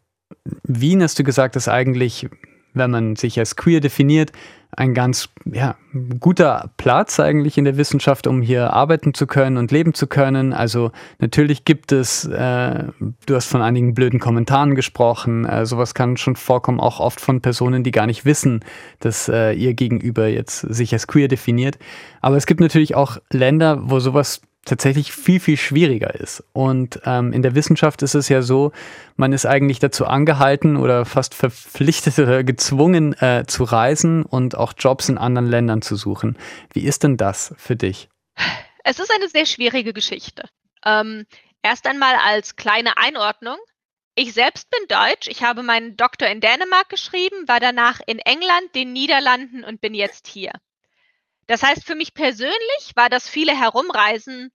Wien 0.62 1.03
hast 1.03 1.19
du 1.19 1.25
gesagt, 1.25 1.57
ist 1.57 1.69
eigentlich, 1.69 2.29
wenn 2.76 2.90
man 2.90 3.16
sich 3.16 3.38
als 3.38 3.56
queer 3.56 3.80
definiert, 3.80 4.33
ein 4.76 4.95
ganz 4.95 5.30
ja, 5.45 5.76
guter 6.21 6.71
Platz 6.76 7.18
eigentlich 7.18 7.56
in 7.56 7.64
der 7.64 7.76
Wissenschaft, 7.78 8.26
um 8.26 8.42
hier 8.42 8.73
arbeiten 8.73 9.14
zu 9.14 9.26
können 9.26 9.56
und 9.56 9.71
leben 9.71 9.95
zu 9.95 10.06
können. 10.06 10.52
Also 10.52 10.90
natürlich 11.18 11.64
gibt 11.64 11.92
es, 11.92 12.26
äh, 12.26 12.85
du 13.26 13.35
hast 13.35 13.47
von 13.47 13.62
einigen 13.62 13.95
blöden 13.95 14.21
Kommentaren 14.21 14.75
gesprochen, 14.75 15.47
äh, 15.47 15.64
sowas 15.64 15.95
kann 15.95 16.16
schon 16.16 16.37
vorkommen, 16.37 16.80
auch 16.80 17.00
oft 17.00 17.21
von 17.21 17.40
Personen, 17.40 17.85
die 17.85 17.90
gar 17.90 18.06
nicht 18.06 18.25
wissen, 18.25 18.61
dass 19.00 19.28
äh, 19.28 19.52
ihr 19.52 19.73
Gegenüber 19.75 20.26
jetzt 20.28 20.61
sich 20.61 20.92
als 20.92 21.06
queer 21.06 21.28
definiert. 21.28 21.78
Aber 22.21 22.37
es 22.37 22.47
gibt 22.47 22.61
natürlich 22.61 22.95
auch 22.95 23.18
Länder, 23.30 23.78
wo 23.90 23.99
sowas 23.99 24.42
tatsächlich 24.66 25.12
viel, 25.12 25.40
viel 25.40 25.56
schwieriger 25.56 26.14
ist. 26.14 26.44
Und 26.52 27.00
ähm, 27.04 27.32
in 27.32 27.42
der 27.42 27.54
Wissenschaft 27.54 28.02
ist 28.02 28.14
es 28.14 28.28
ja 28.28 28.42
so, 28.42 28.73
man 29.16 29.32
ist 29.32 29.46
eigentlich 29.46 29.78
dazu 29.78 30.06
angehalten 30.06 30.76
oder 30.76 31.04
fast 31.04 31.35
verpflichtet 31.35 32.18
oder 32.18 32.44
gezwungen 32.44 33.14
äh, 33.14 33.44
zu 33.46 33.64
reisen 33.64 34.25
und 34.25 34.56
auch 34.56 34.75
Jobs 34.76 35.08
in 35.08 35.18
anderen 35.18 35.49
Ländern 35.49 35.82
zu 35.82 35.96
suchen. 35.96 36.37
Wie 36.73 36.85
ist 36.85 37.02
denn 37.02 37.16
das 37.16 37.54
für 37.56 37.76
dich? 37.76 38.08
Es 38.85 38.99
ist 38.99 39.11
eine 39.11 39.28
sehr 39.28 39.46
schwierige 39.46 39.92
Geschichte. 39.92 40.49
Ähm, 40.85 41.25
erst 41.62 41.87
einmal 41.87 42.14
als 42.25 42.56
kleine 42.56 42.96
Einordnung. 42.96 43.56
Ich 44.14 44.32
selbst 44.32 44.70
bin 44.70 44.80
Deutsch. 44.88 45.28
Ich 45.28 45.42
habe 45.42 45.62
meinen 45.62 45.96
Doktor 45.96 46.28
in 46.28 46.40
Dänemark 46.40 46.88
geschrieben, 46.88 47.49
war 47.49 47.61
danach 47.61 48.00
in 48.06 48.18
England, 48.18 48.75
den 48.75 48.92
Niederlanden 48.92 49.64
und 49.64 49.80
bin 49.80 49.94
jetzt 49.94 50.26
hier. 50.26 50.52
Das 51.47 51.62
heißt, 51.62 51.85
für 51.85 51.95
mich 51.95 52.15
persönlich 52.15 52.93
war 52.95 53.09
das 53.09 53.29
viele 53.29 53.59
Herumreisen 53.59 54.53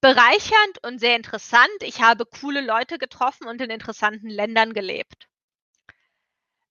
bereichernd 0.00 0.82
und 0.82 0.98
sehr 0.98 1.16
interessant. 1.16 1.70
Ich 1.82 2.00
habe 2.00 2.26
coole 2.26 2.60
Leute 2.60 2.98
getroffen 2.98 3.46
und 3.46 3.60
in 3.60 3.70
interessanten 3.70 4.28
Ländern 4.28 4.72
gelebt. 4.72 5.28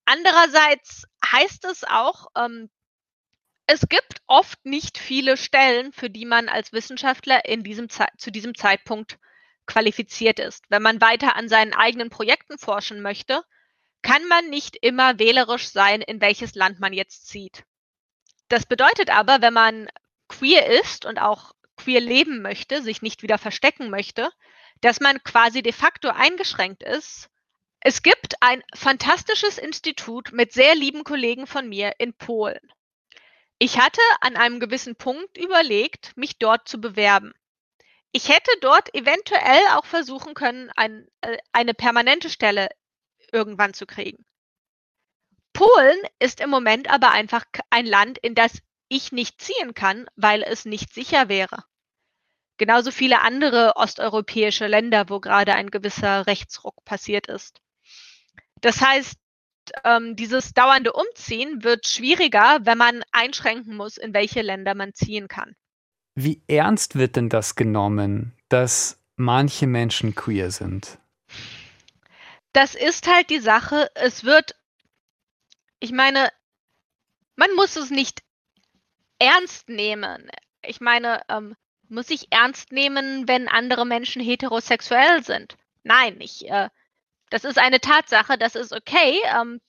Andererseits 0.05 1.05
heißt 1.24 1.65
es 1.65 1.84
auch, 1.84 2.27
ähm, 2.36 2.69
es 3.67 3.88
gibt 3.88 4.24
oft 4.25 4.65
nicht 4.65 4.98
viele 4.98 5.38
Stellen, 5.38 5.93
für 5.93 6.10
die 6.10 6.25
man 6.25 6.50
als 6.50 6.74
Wissenschaftler 6.74 7.46
in 7.46 7.63
diesem 7.63 7.88
zu 7.89 8.31
diesem 8.31 8.55
Zeitpunkt 8.55 9.19
qualifiziert 9.67 10.39
ist. 10.39 10.65
Wenn 10.69 10.81
man 10.81 11.00
weiter 11.00 11.36
an 11.36 11.48
seinen 11.48 11.75
eigenen 11.75 12.10
Projekten 12.10 12.58
forschen 12.58 13.03
möchte, 13.03 13.43
kann 14.01 14.27
man 14.27 14.50
nicht 14.50 14.75
immer 14.81 15.19
wählerisch 15.19 15.69
sein, 15.69 16.01
in 16.01 16.19
welches 16.19 16.55
Land 16.55 16.79
man 16.79 16.93
jetzt 16.93 17.27
zieht. 17.27 17.63
Das 18.50 18.65
bedeutet 18.65 19.10
aber, 19.10 19.41
wenn 19.41 19.53
man 19.53 19.88
queer 20.27 20.68
ist 20.82 21.06
und 21.06 21.20
auch 21.20 21.53
queer 21.77 22.01
leben 22.01 22.41
möchte, 22.41 22.82
sich 22.82 23.01
nicht 23.01 23.24
wieder 23.24 23.38
verstecken 23.38 23.89
möchte, 23.89 24.29
dass 24.82 25.00
man 25.00 25.24
quasi 25.24 25.62
de 25.62 25.72
facto 25.72 26.10
eingeschränkt 26.10 26.84
ist. 26.84 27.29
Es 27.79 28.01
gibt 28.03 28.41
ein 28.41 28.62
fantastisches 28.75 29.58
Institut 29.58 30.32
mit 30.34 30.51
sehr 30.51 30.75
lieben 30.75 31.03
Kollegen 31.03 31.48
von 31.48 31.70
mir 31.70 31.94
in 32.00 32.13
Polen. 32.13 32.60
Ich 33.60 33.79
hatte 33.79 34.01
an 34.22 34.36
einem 34.36 34.60
gewissen 34.60 34.96
Punkt 34.96 35.38
überlegt, 35.38 36.15
mich 36.18 36.38
dort 36.39 36.68
zu 36.68 36.82
bewerben. 36.82 37.34
Ich 38.12 38.29
hätte 38.29 38.51
dort 38.62 38.94
eventuell 38.96 39.62
auch 39.74 39.86
versuchen 39.86 40.34
können, 40.34 40.72
ein, 40.75 41.08
äh, 41.22 41.38
eine 41.51 41.74
permanente 41.74 42.29
Stelle 42.29 42.70
irgendwann 43.32 43.74
zu 43.74 43.86
kriegen. 43.86 44.25
Polen 45.59 45.99
ist 46.19 46.39
im 46.39 46.49
Moment 46.49 46.89
aber 46.89 47.11
einfach 47.11 47.43
ein 47.69 47.85
Land, 47.85 48.17
in 48.17 48.33
das 48.33 48.61
ich 48.87 49.11
nicht 49.11 49.41
ziehen 49.41 49.73
kann, 49.73 50.05
weil 50.15 50.41
es 50.41 50.63
nicht 50.63 50.93
sicher 50.93 51.27
wäre. 51.27 51.65
Genauso 52.57 52.91
viele 52.91 53.19
andere 53.19 53.73
osteuropäische 53.75 54.67
Länder, 54.67 55.09
wo 55.09 55.19
gerade 55.19 55.55
ein 55.55 55.69
gewisser 55.69 56.27
Rechtsruck 56.27 56.85
passiert 56.85 57.27
ist. 57.27 57.59
Das 58.61 58.79
heißt, 58.79 59.17
ähm, 59.83 60.15
dieses 60.15 60.53
dauernde 60.53 60.93
Umziehen 60.93 61.61
wird 61.61 61.89
schwieriger, 61.89 62.59
wenn 62.61 62.77
man 62.77 63.03
einschränken 63.11 63.75
muss, 63.75 63.97
in 63.97 64.13
welche 64.13 64.41
Länder 64.41 64.75
man 64.75 64.93
ziehen 64.93 65.27
kann. 65.27 65.57
Wie 66.15 66.41
ernst 66.47 66.95
wird 66.95 67.17
denn 67.17 67.27
das 67.27 67.55
genommen, 67.55 68.31
dass 68.47 68.97
manche 69.17 69.67
Menschen 69.67 70.15
queer 70.15 70.51
sind? 70.51 70.99
Das 72.53 72.75
ist 72.75 73.13
halt 73.13 73.29
die 73.29 73.39
Sache. 73.39 73.91
Es 73.93 74.23
wird 74.23 74.55
ich 75.79 75.91
meine, 75.91 76.29
man 77.36 77.53
muss 77.55 77.75
es 77.75 77.89
nicht 77.89 78.21
ernst 79.19 79.69
nehmen. 79.69 80.29
Ich 80.62 80.81
meine, 80.81 81.21
ähm, 81.29 81.55
muss 81.88 82.09
ich 82.09 82.31
ernst 82.31 82.71
nehmen, 82.71 83.27
wenn 83.27 83.48
andere 83.48 83.86
Menschen 83.86 84.21
heterosexuell 84.21 85.24
sind? 85.24 85.57
Nein, 85.83 86.19
ich, 86.19 86.50
äh, 86.50 86.69
das 87.29 87.43
ist 87.43 87.57
eine 87.57 87.79
Tatsache, 87.79 88.38
das 88.38 88.55
ist 88.55 88.74
okay. 88.74 89.19
Ähm, 89.25 89.62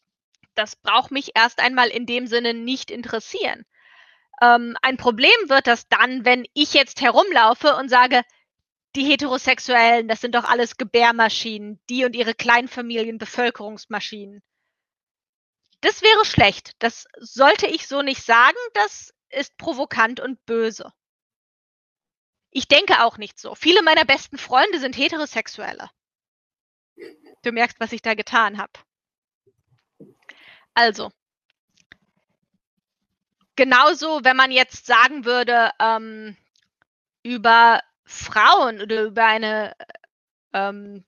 das 0.54 0.76
braucht 0.76 1.10
mich 1.10 1.30
erst 1.34 1.60
einmal 1.60 1.88
in 1.88 2.06
dem 2.06 2.26
Sinne 2.26 2.54
nicht 2.54 2.90
interessieren. 2.90 3.64
Ähm, 4.42 4.76
ein 4.82 4.96
Problem 4.96 5.30
wird 5.46 5.66
das 5.66 5.88
dann, 5.88 6.24
wenn 6.24 6.44
ich 6.54 6.74
jetzt 6.74 7.00
herumlaufe 7.00 7.76
und 7.76 7.88
sage, 7.88 8.22
die 8.96 9.04
Heterosexuellen, 9.04 10.08
das 10.08 10.20
sind 10.20 10.34
doch 10.34 10.44
alles 10.44 10.76
Gebärmaschinen, 10.76 11.80
die 11.88 12.04
und 12.04 12.16
ihre 12.16 12.34
Kleinfamilien 12.34 13.18
Bevölkerungsmaschinen. 13.18 14.42
Das 15.80 16.02
wäre 16.02 16.24
schlecht. 16.24 16.74
Das 16.78 17.06
sollte 17.18 17.66
ich 17.66 17.86
so 17.86 18.02
nicht 18.02 18.24
sagen. 18.24 18.56
Das 18.74 19.14
ist 19.30 19.56
provokant 19.56 20.20
und 20.20 20.44
böse. 20.44 20.92
Ich 22.50 22.68
denke 22.68 23.04
auch 23.04 23.16
nicht 23.16 23.38
so. 23.38 23.54
Viele 23.54 23.82
meiner 23.82 24.04
besten 24.04 24.36
Freunde 24.36 24.80
sind 24.80 24.96
Heterosexuelle. 24.96 25.88
Du 27.42 27.52
merkst, 27.52 27.78
was 27.80 27.92
ich 27.92 28.02
da 28.02 28.14
getan 28.14 28.58
habe. 28.58 28.72
Also, 30.74 31.10
genauso, 33.56 34.24
wenn 34.24 34.36
man 34.36 34.50
jetzt 34.50 34.86
sagen 34.86 35.24
würde, 35.24 35.70
ähm, 35.78 36.36
über 37.22 37.80
Frauen 38.04 38.82
oder 38.82 39.02
über 39.04 39.24
eine 39.24 39.74
ähm, 40.52 41.04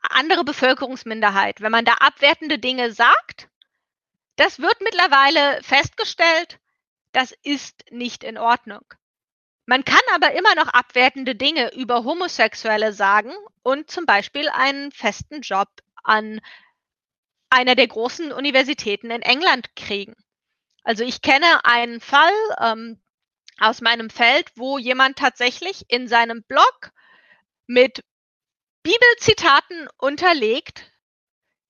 andere 0.00 0.44
Bevölkerungsminderheit, 0.44 1.60
wenn 1.60 1.72
man 1.72 1.84
da 1.84 1.94
abwertende 1.94 2.58
Dinge 2.58 2.92
sagt, 2.92 3.48
das 4.38 4.60
wird 4.60 4.80
mittlerweile 4.80 5.62
festgestellt, 5.62 6.58
das 7.12 7.34
ist 7.42 7.84
nicht 7.90 8.22
in 8.22 8.38
Ordnung. 8.38 8.82
Man 9.66 9.84
kann 9.84 10.00
aber 10.14 10.32
immer 10.32 10.54
noch 10.54 10.68
abwertende 10.68 11.34
Dinge 11.34 11.74
über 11.74 12.04
Homosexuelle 12.04 12.92
sagen 12.92 13.32
und 13.62 13.90
zum 13.90 14.06
Beispiel 14.06 14.48
einen 14.48 14.92
festen 14.92 15.42
Job 15.42 15.68
an 16.04 16.40
einer 17.50 17.74
der 17.74 17.88
großen 17.88 18.32
Universitäten 18.32 19.10
in 19.10 19.22
England 19.22 19.74
kriegen. 19.74 20.14
Also 20.84 21.04
ich 21.04 21.20
kenne 21.20 21.64
einen 21.64 22.00
Fall 22.00 22.32
ähm, 22.60 23.02
aus 23.58 23.80
meinem 23.80 24.08
Feld, 24.08 24.50
wo 24.54 24.78
jemand 24.78 25.18
tatsächlich 25.18 25.84
in 25.88 26.08
seinem 26.08 26.44
Blog 26.44 26.92
mit 27.66 28.04
Bibelzitaten 28.82 29.88
unterlegt 29.98 30.90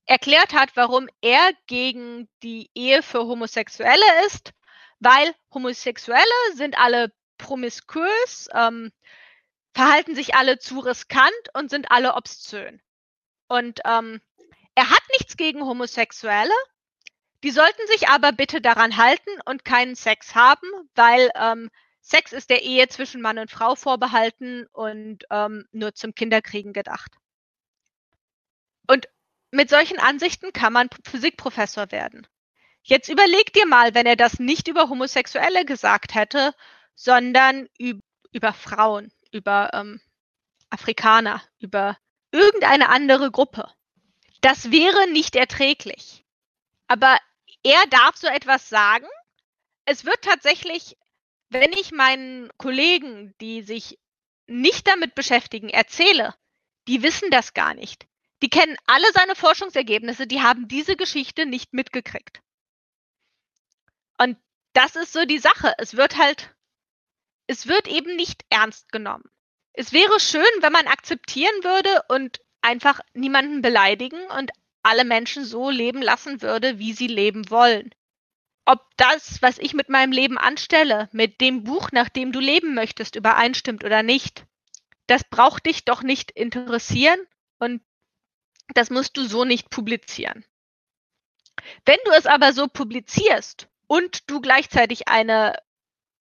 erklärt 0.09 0.55
hat, 0.55 0.75
warum 0.75 1.09
er 1.21 1.53
gegen 1.67 2.29
die 2.43 2.71
Ehe 2.75 3.03
für 3.03 3.21
Homosexuelle 3.21 4.27
ist, 4.27 4.53
weil 5.01 5.35
Homosexuelle 5.53 6.25
sind 6.55 6.79
alle 6.79 7.13
promiskuös, 7.37 8.49
ähm, 8.55 8.91
verhalten 9.75 10.15
sich 10.15 10.35
alle 10.35 10.59
zu 10.59 10.81
riskant 10.81 11.31
und 11.53 11.71
sind 11.71 11.91
alle 11.93 12.15
obszön. 12.15 12.81
Und 13.49 13.81
ähm, 13.85 14.21
er 14.75 14.91
hat 14.91 15.03
nichts 15.19 15.37
gegen 15.37 15.63
Homosexuelle, 15.63 16.55
die 17.45 17.51
sollten 17.51 17.87
sich 17.87 18.09
aber 18.09 18.33
bitte 18.33 18.61
daran 18.61 18.97
halten 18.97 19.31
und 19.45 19.65
keinen 19.65 19.95
Sex 19.95 20.35
haben, 20.35 20.67
weil 20.95 21.31
ähm, 21.37 21.71
Sex 22.01 22.33
ist 22.33 22.49
der 22.49 22.63
Ehe 22.63 22.89
zwischen 22.89 23.21
Mann 23.21 23.39
und 23.39 23.51
Frau 23.51 23.75
vorbehalten 23.75 24.67
und 24.73 25.25
ähm, 25.31 25.67
nur 25.71 25.95
zum 25.95 26.15
Kinderkriegen 26.15 26.73
gedacht. 26.73 27.13
Mit 29.51 29.71
solchen 29.71 29.99
Ansichten 29.99 30.53
kann 30.53 30.73
man 30.73 30.91
Physikprofessor 31.05 31.91
werden. 31.91 32.27
Jetzt 32.83 33.09
überleg 33.09 33.53
dir 33.53 33.67
mal, 33.67 33.95
wenn 33.95 34.07
er 34.07 34.17
das 34.17 34.39
nicht 34.39 34.69
über 34.69 34.89
Homosexuelle 34.89 35.65
gesagt 35.65 36.15
hätte, 36.15 36.55
sondern 36.95 37.69
über 37.79 38.53
Frauen, 38.53 39.13
über 39.31 39.71
ähm, 39.75 40.01
Afrikaner, 40.71 41.43
über 41.59 41.97
irgendeine 42.31 42.89
andere 42.89 43.31
Gruppe. 43.31 43.71
Das 44.41 44.71
wäre 44.71 45.11
nicht 45.11 45.37
erträglich. 45.37 46.25
Aber 46.87 47.19
er 47.63 47.87
darf 47.91 48.17
so 48.17 48.27
etwas 48.27 48.69
sagen. 48.69 49.07
Es 49.85 50.05
wird 50.05 50.23
tatsächlich, 50.23 50.97
wenn 51.51 51.73
ich 51.73 51.93
meinen 51.93 52.51
Kollegen, 52.59 53.35
die 53.41 53.63
sich 53.63 53.99
nicht 54.47 54.87
damit 54.87 55.15
beschäftigen, 55.15 55.69
erzähle, 55.69 56.35
die 56.87 57.03
wissen 57.03 57.31
das 57.31 57.55
gar 57.55 57.75
nicht. 57.75 58.08
Die 58.43 58.51
kennen 58.51 58.77
alle 58.87 59.11
seine 59.13 59.35
Forschungsergebnisse, 59.35 60.27
die 60.27 60.43
haben 60.43 60.69
diese 60.69 60.97
Geschichte 60.97 61.47
nicht 61.47 61.73
mitgekriegt. 61.73 62.41
Und 64.19 64.37
das 64.73 64.97
ist 64.97 65.13
so 65.13 65.25
die 65.25 65.39
Sache. 65.39 65.75
Es 65.79 65.97
wird 65.97 66.17
halt, 66.17 66.55
es 67.47 67.67
wird 67.67 67.89
eben 67.89 68.15
nicht 68.17 68.45
ernst 68.51 68.93
genommen. 68.93 69.25
Es 69.73 69.93
wäre 69.93 70.21
schön, 70.21 70.43
wenn 70.61 70.73
man 70.73 70.87
akzeptieren 70.87 71.65
würde 71.65 72.03
und 72.09 72.41
einfach 72.63 73.01
niemanden 73.15 73.63
beleidigen 73.63 74.21
und 74.39 74.51
alle 74.83 75.05
Menschen 75.05 75.45
so 75.45 75.71
leben 75.71 76.03
lassen 76.03 76.43
würde, 76.43 76.79
wie 76.79 76.93
sie 76.93 77.07
leben 77.07 77.51
wollen. 77.51 77.91
Ob 78.65 78.81
das, 78.97 79.41
was 79.41 79.59
ich 79.59 79.73
mit 79.75 79.89
meinem 79.89 80.13
Leben 80.13 80.37
anstelle, 80.37 81.09
mit 81.13 81.41
dem 81.41 81.65
Buch, 81.65 81.91
nach 81.93 82.09
dem 82.09 82.33
du 82.33 82.41
leben 82.41 82.75
möchtest, 82.75 83.17
übereinstimmt 83.17 83.83
oder 83.85 84.03
nicht, 84.03 84.45
das 85.07 85.25
braucht 85.25 85.67
dich 85.67 85.85
doch 85.85 86.03
nicht 86.03 86.31
interessieren 86.33 87.19
und 87.59 87.83
das 88.75 88.91
musst 88.91 89.17
du 89.17 89.25
so 89.25 89.45
nicht 89.45 89.71
publizieren. 89.71 90.45
Wenn 91.85 91.99
du 92.05 92.13
es 92.13 92.27
aber 92.27 92.53
so 92.53 92.69
publizierst 92.69 93.69
und 93.87 94.31
du 94.31 94.41
gleichzeitig 94.41 95.09
eine 95.09 95.59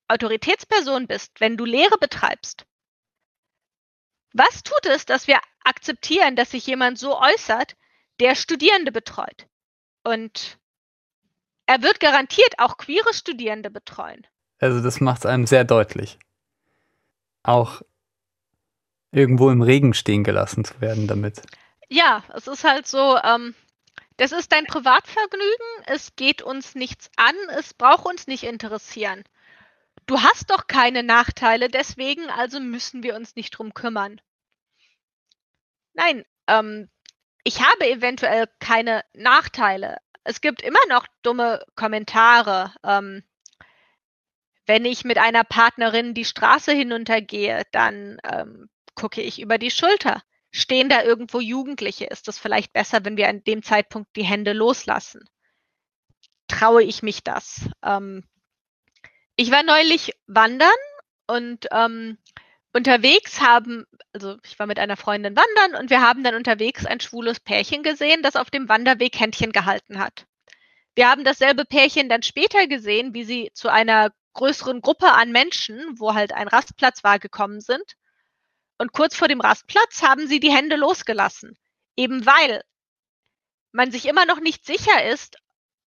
Autoritätsperson 0.07 1.07
bist, 1.07 1.39
wenn 1.39 1.57
du 1.57 1.65
Lehre 1.65 1.97
betreibst, 1.97 2.65
was 4.33 4.63
tut 4.63 4.85
es, 4.85 5.05
dass 5.05 5.27
wir 5.27 5.39
akzeptieren, 5.63 6.35
dass 6.35 6.51
sich 6.51 6.65
jemand 6.67 6.99
so 6.99 7.19
äußert, 7.19 7.75
der 8.19 8.35
Studierende 8.35 8.91
betreut? 8.91 9.47
Und 10.03 10.57
er 11.65 11.81
wird 11.81 11.99
garantiert 11.99 12.59
auch 12.59 12.77
queere 12.77 13.13
Studierende 13.13 13.69
betreuen. 13.69 14.25
Also 14.59 14.81
das 14.81 15.01
macht 15.01 15.19
es 15.19 15.25
einem 15.25 15.45
sehr 15.45 15.65
deutlich. 15.65 16.17
Auch 17.43 17.81
irgendwo 19.11 19.49
im 19.49 19.61
Regen 19.61 19.93
stehen 19.93 20.23
gelassen 20.23 20.65
zu 20.65 20.79
werden 20.81 21.07
damit. 21.07 21.41
Ja, 21.89 22.23
es 22.33 22.47
ist 22.47 22.63
halt 22.63 22.87
so, 22.87 23.17
ähm, 23.17 23.55
das 24.17 24.31
ist 24.31 24.51
dein 24.51 24.65
Privatvergnügen, 24.65 25.83
es 25.85 26.15
geht 26.15 26.41
uns 26.41 26.75
nichts 26.75 27.09
an, 27.15 27.35
es 27.57 27.73
braucht 27.73 28.05
uns 28.05 28.27
nicht 28.27 28.43
interessieren. 28.43 29.23
Du 30.05 30.21
hast 30.21 30.49
doch 30.49 30.67
keine 30.67 31.03
Nachteile, 31.03 31.69
deswegen 31.69 32.29
also 32.29 32.59
müssen 32.59 33.03
wir 33.03 33.15
uns 33.15 33.35
nicht 33.35 33.51
drum 33.51 33.73
kümmern. 33.73 34.19
Nein, 35.93 36.25
ähm, 36.47 36.89
ich 37.43 37.61
habe 37.61 37.89
eventuell 37.89 38.47
keine 38.59 39.03
Nachteile. 39.13 39.97
Es 40.23 40.41
gibt 40.41 40.61
immer 40.61 40.79
noch 40.89 41.07
dumme 41.23 41.65
Kommentare. 41.75 42.73
Ähm, 42.83 43.23
wenn 44.65 44.83
ich 44.85 45.05
mit 45.05 45.17
einer 45.17 45.43
Partnerin 45.45 46.13
die 46.13 46.25
Straße 46.25 46.73
hinuntergehe, 46.73 47.63
dann 47.71 48.19
ähm, 48.23 48.69
gucke 48.95 49.21
ich 49.21 49.39
über 49.39 49.57
die 49.57 49.71
Schulter 49.71 50.21
stehen 50.57 50.89
da 50.89 51.03
irgendwo 51.03 51.39
Jugendliche? 51.39 52.05
Ist 52.05 52.27
es 52.27 52.39
vielleicht 52.39 52.73
besser, 52.73 53.05
wenn 53.05 53.17
wir 53.17 53.29
an 53.29 53.43
dem 53.43 53.63
Zeitpunkt 53.63 54.15
die 54.15 54.25
Hände 54.25 54.53
loslassen? 54.53 55.23
Traue 56.47 56.83
ich 56.83 57.03
mich 57.03 57.23
das? 57.23 57.69
Ähm, 57.83 58.23
ich 59.35 59.51
war 59.51 59.63
neulich 59.63 60.13
wandern 60.25 60.69
und 61.27 61.67
ähm, 61.71 62.17
unterwegs 62.73 63.39
haben, 63.39 63.85
also 64.13 64.37
ich 64.43 64.57
war 64.57 64.65
mit 64.65 64.79
einer 64.79 64.97
Freundin 64.97 65.35
wandern 65.35 65.79
und 65.79 65.89
wir 65.89 66.01
haben 66.01 66.23
dann 66.23 66.35
unterwegs 66.35 66.85
ein 66.85 66.99
schwules 66.99 67.39
Pärchen 67.39 67.83
gesehen, 67.83 68.23
das 68.23 68.35
auf 68.35 68.49
dem 68.49 68.67
Wanderweg 68.67 69.19
Händchen 69.19 69.51
gehalten 69.51 69.99
hat. 69.99 70.25
Wir 70.95 71.09
haben 71.09 71.23
dasselbe 71.23 71.65
Pärchen 71.65 72.09
dann 72.09 72.23
später 72.23 72.65
gesehen, 72.67 73.13
wie 73.13 73.23
sie 73.23 73.51
zu 73.53 73.69
einer 73.69 74.11
größeren 74.33 74.81
Gruppe 74.81 75.11
an 75.11 75.31
Menschen, 75.31 75.99
wo 75.99 76.15
halt 76.15 76.31
ein 76.31 76.47
Rastplatz 76.47 77.03
war, 77.03 77.19
gekommen 77.19 77.61
sind 77.61 77.95
und 78.77 78.93
kurz 78.93 79.15
vor 79.15 79.27
dem 79.27 79.41
Rastplatz 79.41 80.01
haben 80.01 80.27
sie 80.27 80.39
die 80.39 80.51
Hände 80.51 80.75
losgelassen, 80.75 81.57
eben 81.95 82.25
weil 82.25 82.63
man 83.71 83.91
sich 83.91 84.07
immer 84.07 84.25
noch 84.25 84.39
nicht 84.39 84.65
sicher 84.65 85.05
ist, 85.05 85.37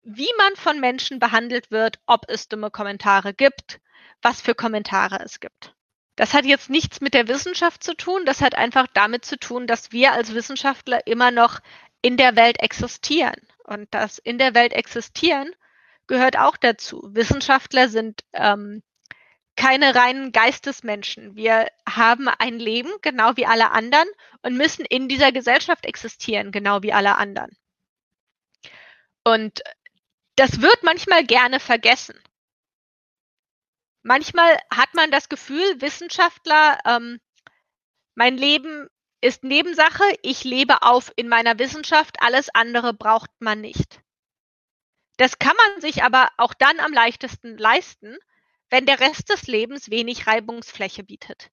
wie 0.04 0.30
man 0.38 0.56
von 0.56 0.80
Menschen 0.80 1.19
behandelt 1.19 1.71
wird, 1.71 2.00
ob 2.06 2.26
es 2.30 2.47
dumme 2.47 2.71
Kommentare 2.71 3.34
gibt, 3.34 3.80
was 4.21 4.41
für 4.41 4.56
Kommentare 4.56 5.19
es 5.23 5.39
gibt. 5.39 5.76
Das 6.15 6.34
hat 6.34 6.45
jetzt 6.45 6.69
nichts 6.69 7.02
mit 7.02 7.13
der 7.13 7.28
Wissenschaft 7.28 7.84
zu 7.84 7.93
tun, 7.93 8.26
das 8.26 8.41
hat 8.41 8.56
einfach 8.56 8.88
damit 8.93 9.26
zu 9.26 9.38
tun, 9.38 9.67
dass 9.67 9.91
wir 9.91 10.13
als 10.13 10.34
Wissenschaftler 10.34 11.06
immer 11.06 11.30
noch 11.30 11.60
in 12.02 12.17
der 12.17 12.36
Welt 12.36 12.60
existieren. 12.60 13.36
Und 13.63 13.88
das 13.91 14.17
in 14.17 14.38
der 14.38 14.56
Welt 14.56 14.73
existieren 14.73 15.52
gehört 16.08 16.38
auch 16.38 16.58
dazu. 16.58 17.02
Wissenschaftler 17.12 17.89
sind 17.89 18.21
ähm, 18.34 18.82
keine 19.58 19.96
reinen 19.96 20.32
Geistesmenschen. 20.32 21.36
Wir 21.36 21.67
haben 21.89 22.30
ein 22.30 22.60
Leben, 22.60 22.91
genau 23.02 23.36
wie 23.36 23.46
alle 23.46 23.72
anderen, 23.72 24.08
und 24.43 24.56
müssen 24.56 24.86
in 24.86 25.10
dieser 25.10 25.34
Gesellschaft 25.34 25.86
existieren, 25.86 26.52
genau 26.52 26.84
wie 26.84 26.93
alle 26.93 27.17
anderen. 27.17 27.58
Und 29.26 29.62
das 30.36 30.62
wird 30.62 30.84
manchmal 30.84 31.26
gerne 31.26 31.60
vergessen. 31.60 32.17
Manchmal 34.04 34.58
hat 34.74 34.93
man 34.93 35.12
das 35.12 35.28
Gefühl, 35.28 35.82
Wissenschaftler, 35.82 36.80
ähm, 36.86 37.20
mein 38.15 38.38
Leben 38.38 38.88
ist 39.20 39.43
Nebensache, 39.43 40.04
ich 40.22 40.43
lebe 40.43 40.84
auf 40.84 41.12
in 41.15 41.28
meiner 41.28 41.60
Wissenschaft, 41.60 42.22
alles 42.22 42.50
andere 42.54 42.93
braucht 42.93 43.32
man 43.39 43.60
nicht. 43.60 44.00
Das 45.17 45.39
kann 45.39 45.56
man 45.58 45.82
sich 45.82 46.04
aber 46.04 46.30
auch 46.38 46.54
dann 46.54 46.80
am 46.80 46.93
leichtesten 46.93 47.58
leisten, 47.58 48.17
wenn 48.69 48.86
der 48.86 48.99
Rest 48.99 49.30
des 49.30 49.47
Lebens 49.47 49.89
wenig 49.89 50.27
Reibungsfläche 50.27 51.03
bietet. 51.03 51.49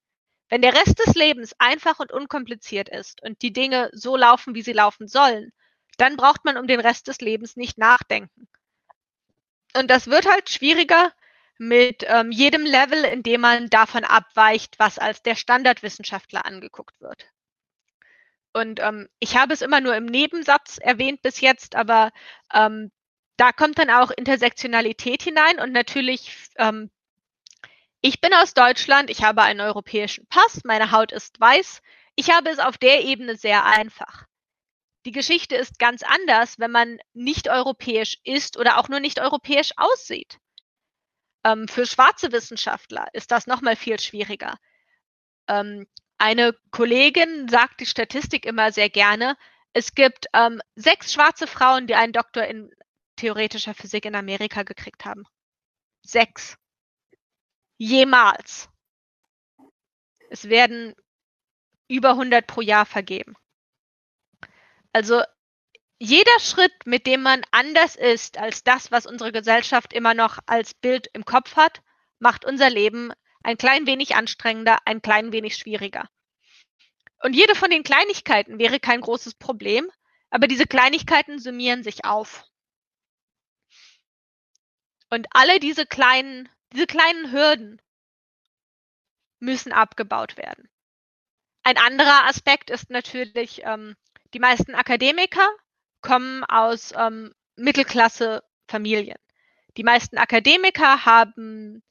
Wenn 0.49 0.63
der 0.63 0.75
Rest 0.75 0.99
des 1.05 1.15
Lebens 1.15 1.55
einfach 1.59 1.99
und 2.01 2.13
unkompliziert 2.13 2.89
ist 2.89 3.23
und 3.23 3.43
die 3.43 3.53
Dinge 3.53 3.91
so 3.93 4.17
laufen, 4.17 4.55
wie 4.55 4.63
sie 4.63 4.73
laufen 4.73 5.09
sollen, 5.09 5.53
dann 5.97 6.17
braucht 6.17 6.45
man 6.45 6.57
um 6.57 6.67
den 6.67 6.81
Rest 6.81 7.09
des 7.09 7.21
Lebens 7.21 7.57
nicht 7.57 7.79
nachdenken. 7.79 8.49
Und 9.77 9.91
das 9.91 10.07
wird 10.07 10.27
halt 10.27 10.51
schwieriger 10.51 11.13
mit 11.59 12.05
ähm, 12.07 12.31
jedem 12.31 12.65
Level, 12.65 13.05
in 13.05 13.23
dem 13.23 13.41
man 13.41 13.71
davon 13.71 14.05
abweicht, 14.05 14.79
was 14.79 14.99
als 14.99 15.23
der 15.23 15.37
Standardwissenschaftler 15.37 16.45
angeguckt 16.45 17.01
wird. 17.01 17.27
Und 18.53 18.81
ähm, 18.81 19.09
ich 19.19 19.37
habe 19.37 19.53
es 19.53 19.63
immer 19.63 19.81
nur 19.81 19.97
im 19.97 20.07
Nebensatz 20.07 20.79
erwähnt 20.79 21.23
bis 21.23 21.41
jetzt, 21.41 21.75
aber 21.75 22.13
ähm, 22.53 22.91
da 23.37 23.51
kommt 23.53 23.79
dann 23.79 23.91
auch 23.91 24.11
Intersektionalität 24.13 25.23
hinein 25.23 25.59
und 25.59 25.73
natürlich, 25.73 26.49
ähm, 26.57 26.91
ich 28.07 28.21
bin 28.21 28.35
aus 28.35 28.53
Deutschland, 28.53 29.09
ich 29.09 29.23
habe 29.23 29.41
einen 29.41 29.63
europäischen 29.63 30.27
Pass, 30.27 30.61
meine 30.65 30.91
Haut 30.91 31.11
ist 31.11 31.41
weiß. 31.41 31.81
Ich 32.17 32.31
habe 32.31 32.51
es 32.51 32.59
auf 32.59 32.77
der 32.77 33.03
Ebene 33.03 33.35
sehr 33.35 33.65
einfach. 33.65 34.27
Die 35.07 35.11
Geschichte 35.11 35.57
ist 35.57 35.79
ganz 35.79 36.03
anders, 36.03 36.59
wenn 36.59 36.71
man 36.71 36.99
nicht 37.15 37.49
europäisch 37.49 38.19
ist 38.23 38.59
oder 38.59 38.77
auch 38.77 38.91
nur 38.91 39.01
nicht 39.01 39.21
europäisch 39.21 39.71
aussieht. 39.79 40.37
Ähm, 41.45 41.67
für 41.67 41.87
schwarze 41.87 42.31
Wissenschaftler 42.31 43.07
ist 43.15 43.31
das 43.31 43.47
nochmal 43.47 43.75
viel 43.75 43.99
schwieriger. 43.99 44.59
Ähm, 45.49 45.87
eine 46.19 46.55
Kollegin 46.73 47.49
sagt 47.49 47.81
die 47.81 47.87
Statistik 47.87 48.45
immer 48.45 48.71
sehr 48.71 48.91
gerne. 48.91 49.35
Es 49.73 49.95
gibt 49.95 50.27
ähm, 50.35 50.61
sechs 50.75 51.11
schwarze 51.11 51.47
Frauen, 51.47 51.87
die 51.87 51.95
einen 51.95 52.13
Doktor 52.13 52.45
in 52.45 52.71
theoretischer 53.17 53.73
Physik 53.73 54.05
in 54.05 54.15
Amerika 54.15 54.63
gekriegt 54.63 55.07
haben. 55.07 55.25
Sechs. 56.03 56.59
Jemals. 57.85 58.71
Es 60.31 60.49
werden 60.49 60.95
über 61.87 62.11
100 62.11 62.47
pro 62.47 62.63
Jahr 62.63 62.87
vergeben. 62.87 63.35
Also 64.95 65.23
jeder 65.99 66.41
Schritt, 66.41 66.73
mit 66.87 67.07
dem 67.07 67.21
man 67.21 67.43
anders 67.51 67.95
ist 67.95 68.39
als 68.39 68.65
das, 68.65 68.91
was 68.91 69.05
unsere 69.05 69.33
Gesellschaft 69.33 69.93
immer 69.93 70.15
noch 70.15 70.39
als 70.47 70.73
Bild 70.73 71.09
im 71.13 71.27
Kopf 71.27 71.57
hat, 71.57 71.83
macht 72.21 72.47
unser 72.47 72.71
Leben 72.71 73.13
ein 73.43 73.59
klein 73.59 73.87
wenig 73.87 74.17
anstrengender, 74.17 74.79
ein 74.87 75.03
klein 75.03 75.31
wenig 75.33 75.59
schwieriger. 75.59 76.09
Und 77.23 77.35
jede 77.35 77.55
von 77.55 77.69
den 77.69 77.83
Kleinigkeiten 77.83 78.59
wäre 78.59 78.81
kein 78.81 79.03
großes 79.03 79.35
Problem, 79.35 79.91
aber 80.31 80.49
diese 80.49 80.67
Kleinigkeiten 80.67 81.39
summieren 81.39 81.83
sich 81.83 82.07
auf. 82.07 82.45
Und 85.11 85.27
alle 85.33 85.61
diese 85.61 85.85
kleinen, 85.85 86.49
diese 86.75 86.87
kleinen 86.87 87.31
Hürden 87.31 87.81
müssen 89.39 89.73
abgebaut 89.73 90.37
werden. 90.37 90.69
Ein 91.63 91.79
anderer 91.79 92.27
Aspekt 92.27 92.71
ist 92.71 92.91
natürlich, 92.91 93.63
ähm, 93.65 93.95
die 94.35 94.41
meisten 94.41 94.75
Akademiker 94.75 95.49
kommen 96.01 96.45
aus 96.45 96.93
ähm, 96.97 97.33
Mittelklasse-Familien. 97.57 99.19
Die 99.77 99.85
meisten 99.85 100.19
Akademiker 100.19 101.05
haben 101.05 101.83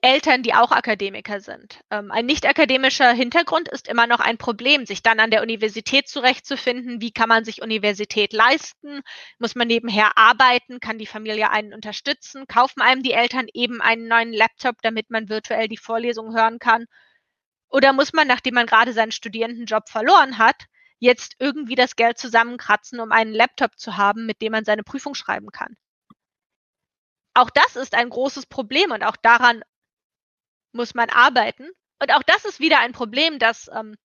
Eltern, 0.00 0.44
die 0.44 0.54
auch 0.54 0.70
Akademiker 0.70 1.40
sind. 1.40 1.80
Ähm, 1.90 2.12
ein 2.12 2.24
nicht 2.24 2.46
akademischer 2.46 3.12
Hintergrund 3.12 3.68
ist 3.68 3.88
immer 3.88 4.06
noch 4.06 4.20
ein 4.20 4.38
Problem, 4.38 4.86
sich 4.86 5.02
dann 5.02 5.18
an 5.18 5.32
der 5.32 5.42
Universität 5.42 6.08
zurechtzufinden. 6.08 7.00
Wie 7.00 7.10
kann 7.10 7.28
man 7.28 7.44
sich 7.44 7.62
Universität 7.62 8.32
leisten? 8.32 9.00
Muss 9.40 9.56
man 9.56 9.66
nebenher 9.66 10.16
arbeiten? 10.16 10.78
Kann 10.78 10.98
die 10.98 11.06
Familie 11.06 11.50
einen 11.50 11.74
unterstützen? 11.74 12.46
Kaufen 12.46 12.80
einem 12.80 13.02
die 13.02 13.12
Eltern 13.12 13.46
eben 13.52 13.80
einen 13.80 14.06
neuen 14.06 14.32
Laptop, 14.32 14.76
damit 14.82 15.10
man 15.10 15.28
virtuell 15.28 15.66
die 15.66 15.76
Vorlesung 15.76 16.32
hören 16.32 16.60
kann? 16.60 16.86
Oder 17.68 17.92
muss 17.92 18.12
man, 18.12 18.28
nachdem 18.28 18.54
man 18.54 18.66
gerade 18.66 18.92
seinen 18.92 19.12
Studierendenjob 19.12 19.88
verloren 19.88 20.38
hat, 20.38 20.66
jetzt 21.00 21.34
irgendwie 21.40 21.74
das 21.74 21.96
Geld 21.96 22.18
zusammenkratzen, 22.18 23.00
um 23.00 23.10
einen 23.10 23.32
Laptop 23.32 23.76
zu 23.78 23.96
haben, 23.96 24.26
mit 24.26 24.42
dem 24.42 24.52
man 24.52 24.64
seine 24.64 24.84
Prüfung 24.84 25.14
schreiben 25.16 25.50
kann? 25.50 25.76
Auch 27.34 27.50
das 27.50 27.74
ist 27.76 27.94
ein 27.94 28.10
großes 28.10 28.46
Problem 28.46 28.92
und 28.92 29.02
auch 29.02 29.16
daran 29.16 29.62
muss 30.72 30.94
man 30.94 31.10
arbeiten. 31.10 31.68
Und 32.00 32.14
auch 32.14 32.22
das 32.22 32.44
ist 32.44 32.60
wieder 32.60 32.80
ein 32.80 32.92
Problem, 32.92 33.38
dass 33.38 33.68
ähm, 33.74 33.96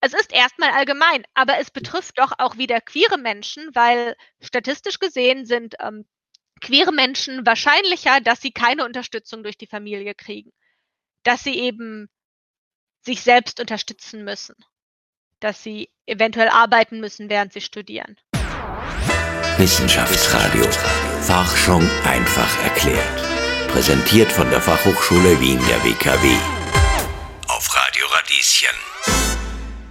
es 0.00 0.14
ist 0.14 0.32
erstmal 0.32 0.70
allgemein, 0.70 1.22
aber 1.34 1.58
es 1.58 1.70
betrifft 1.70 2.18
doch 2.18 2.32
auch 2.38 2.58
wieder 2.58 2.80
queere 2.80 3.18
Menschen, 3.18 3.70
weil 3.74 4.16
statistisch 4.40 4.98
gesehen 4.98 5.46
sind 5.46 5.76
ähm, 5.78 6.04
queere 6.60 6.92
Menschen 6.92 7.46
wahrscheinlicher, 7.46 8.20
dass 8.20 8.40
sie 8.40 8.52
keine 8.52 8.84
Unterstützung 8.84 9.42
durch 9.42 9.56
die 9.56 9.66
Familie 9.66 10.14
kriegen, 10.14 10.50
dass 11.22 11.44
sie 11.44 11.58
eben 11.58 12.08
sich 13.04 13.22
selbst 13.22 13.60
unterstützen 13.60 14.24
müssen, 14.24 14.54
dass 15.40 15.62
sie 15.62 15.90
eventuell 16.06 16.48
arbeiten 16.48 17.00
müssen, 17.00 17.28
während 17.28 17.52
sie 17.52 17.60
studieren. 17.60 18.16
Wissenschaftsradio. 19.58 20.64
Forschung 21.22 21.88
einfach 22.04 22.64
erklärt. 22.64 23.41
Präsentiert 23.72 24.30
von 24.30 24.50
der 24.50 24.60
Fachhochschule 24.60 25.40
Wien 25.40 25.58
der 25.66 25.82
WKW. 25.82 26.28
Auf 27.48 27.74
Radio 27.74 28.06
Radieschen. 28.06 28.76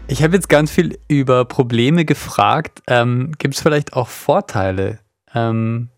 Ich 0.08 0.22
habe 0.22 0.36
jetzt 0.36 0.50
ganz 0.50 0.70
viel 0.70 1.00
über 1.08 1.46
Probleme 1.46 2.06
gefragt. 2.06 2.84
Ähm, 2.86 3.32
Gibt 3.40 3.56
es 3.56 3.62
vielleicht 3.62 3.94
auch 3.94 4.08
Vorteile, 4.08 5.00
ähm, 5.34 5.90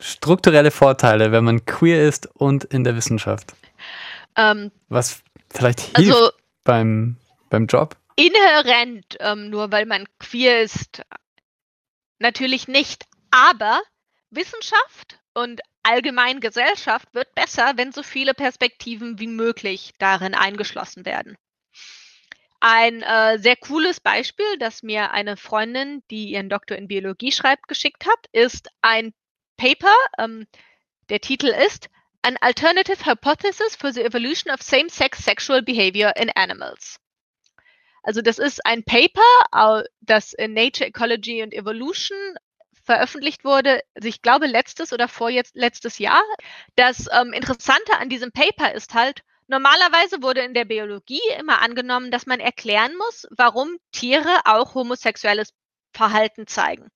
strukturelle 0.00 0.72
Vorteile, 0.72 1.30
wenn 1.30 1.44
man 1.44 1.64
queer 1.64 2.08
ist 2.08 2.26
und 2.34 2.64
in 2.64 2.82
der 2.82 2.96
Wissenschaft? 2.96 3.54
Ähm, 4.34 4.72
Was 4.88 5.22
vielleicht 5.48 5.96
hilft 5.96 6.16
also, 6.16 6.30
beim, 6.64 7.18
beim 7.50 7.66
Job? 7.66 7.96
Inhärent, 8.16 9.16
ähm, 9.20 9.48
nur 9.48 9.70
weil 9.70 9.86
man 9.86 10.06
queer 10.18 10.60
ist, 10.62 11.02
natürlich 12.18 12.66
nicht. 12.66 13.04
Aber 13.30 13.80
Wissenschaft 14.30 15.20
und 15.34 15.60
allgemein 15.88 16.40
Gesellschaft 16.40 17.08
wird 17.14 17.34
besser, 17.34 17.72
wenn 17.76 17.92
so 17.92 18.02
viele 18.02 18.34
Perspektiven 18.34 19.18
wie 19.18 19.26
möglich 19.26 19.94
darin 19.98 20.34
eingeschlossen 20.34 21.06
werden. 21.06 21.36
Ein 22.60 23.02
äh, 23.02 23.38
sehr 23.38 23.56
cooles 23.56 24.00
Beispiel, 24.00 24.58
das 24.58 24.82
mir 24.82 25.12
eine 25.12 25.36
Freundin, 25.36 26.02
die 26.10 26.32
ihren 26.32 26.50
Doktor 26.50 26.76
in 26.76 26.88
Biologie 26.88 27.32
schreibt, 27.32 27.68
geschickt 27.68 28.04
hat, 28.04 28.18
ist 28.32 28.68
ein 28.82 29.14
Paper. 29.56 29.94
Ähm, 30.18 30.46
der 31.08 31.20
Titel 31.20 31.46
ist 31.46 31.88
An 32.20 32.36
Alternative 32.40 33.06
Hypothesis 33.06 33.76
for 33.76 33.92
the 33.92 34.02
Evolution 34.02 34.52
of 34.52 34.60
Same-Sex 34.60 35.24
Sexual 35.24 35.62
Behavior 35.62 36.12
in 36.16 36.30
Animals. 36.34 36.98
Also 38.02 38.20
das 38.22 38.38
ist 38.38 38.64
ein 38.66 38.84
Paper, 38.84 39.84
das 40.00 40.32
in 40.32 40.52
Nature 40.52 40.88
Ecology 40.88 41.42
and 41.42 41.54
Evolution 41.54 42.16
veröffentlicht 42.88 43.44
wurde, 43.44 43.82
also 43.94 44.08
ich 44.08 44.22
glaube 44.22 44.46
letztes 44.46 44.94
oder 44.94 45.08
vorletzt 45.08 45.54
letztes 45.54 45.98
Jahr. 45.98 46.22
Das 46.74 47.06
ähm, 47.12 47.34
Interessante 47.34 47.92
an 47.98 48.08
diesem 48.08 48.32
Paper 48.32 48.72
ist 48.72 48.94
halt, 48.94 49.20
normalerweise 49.46 50.22
wurde 50.22 50.40
in 50.40 50.54
der 50.54 50.64
Biologie 50.64 51.20
immer 51.38 51.60
angenommen, 51.60 52.10
dass 52.10 52.24
man 52.24 52.40
erklären 52.40 52.96
muss, 52.96 53.26
warum 53.30 53.76
Tiere 53.92 54.40
auch 54.46 54.74
homosexuelles 54.74 55.52
Verhalten 55.92 56.46
zeigen. 56.46 56.88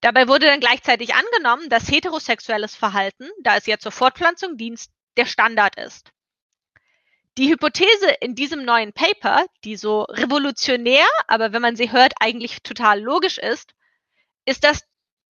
Dabei 0.00 0.26
wurde 0.26 0.46
dann 0.46 0.60
gleichzeitig 0.60 1.14
angenommen, 1.14 1.68
dass 1.68 1.90
heterosexuelles 1.90 2.74
Verhalten, 2.74 3.28
da 3.42 3.56
es 3.56 3.66
ja 3.66 3.76
zur 3.76 3.92
Fortpflanzung 3.92 4.56
dient, 4.56 4.86
der 5.18 5.26
Standard 5.26 5.76
ist. 5.76 6.12
Die 7.36 7.50
Hypothese 7.50 8.08
in 8.20 8.34
diesem 8.34 8.64
neuen 8.64 8.94
Paper, 8.94 9.44
die 9.64 9.76
so 9.76 10.02
revolutionär, 10.02 11.06
aber 11.26 11.52
wenn 11.52 11.60
man 11.60 11.76
sie 11.76 11.92
hört, 11.92 12.14
eigentlich 12.20 12.62
total 12.62 13.00
logisch 13.02 13.36
ist, 13.36 13.74
ist, 14.46 14.64
dass 14.64 14.80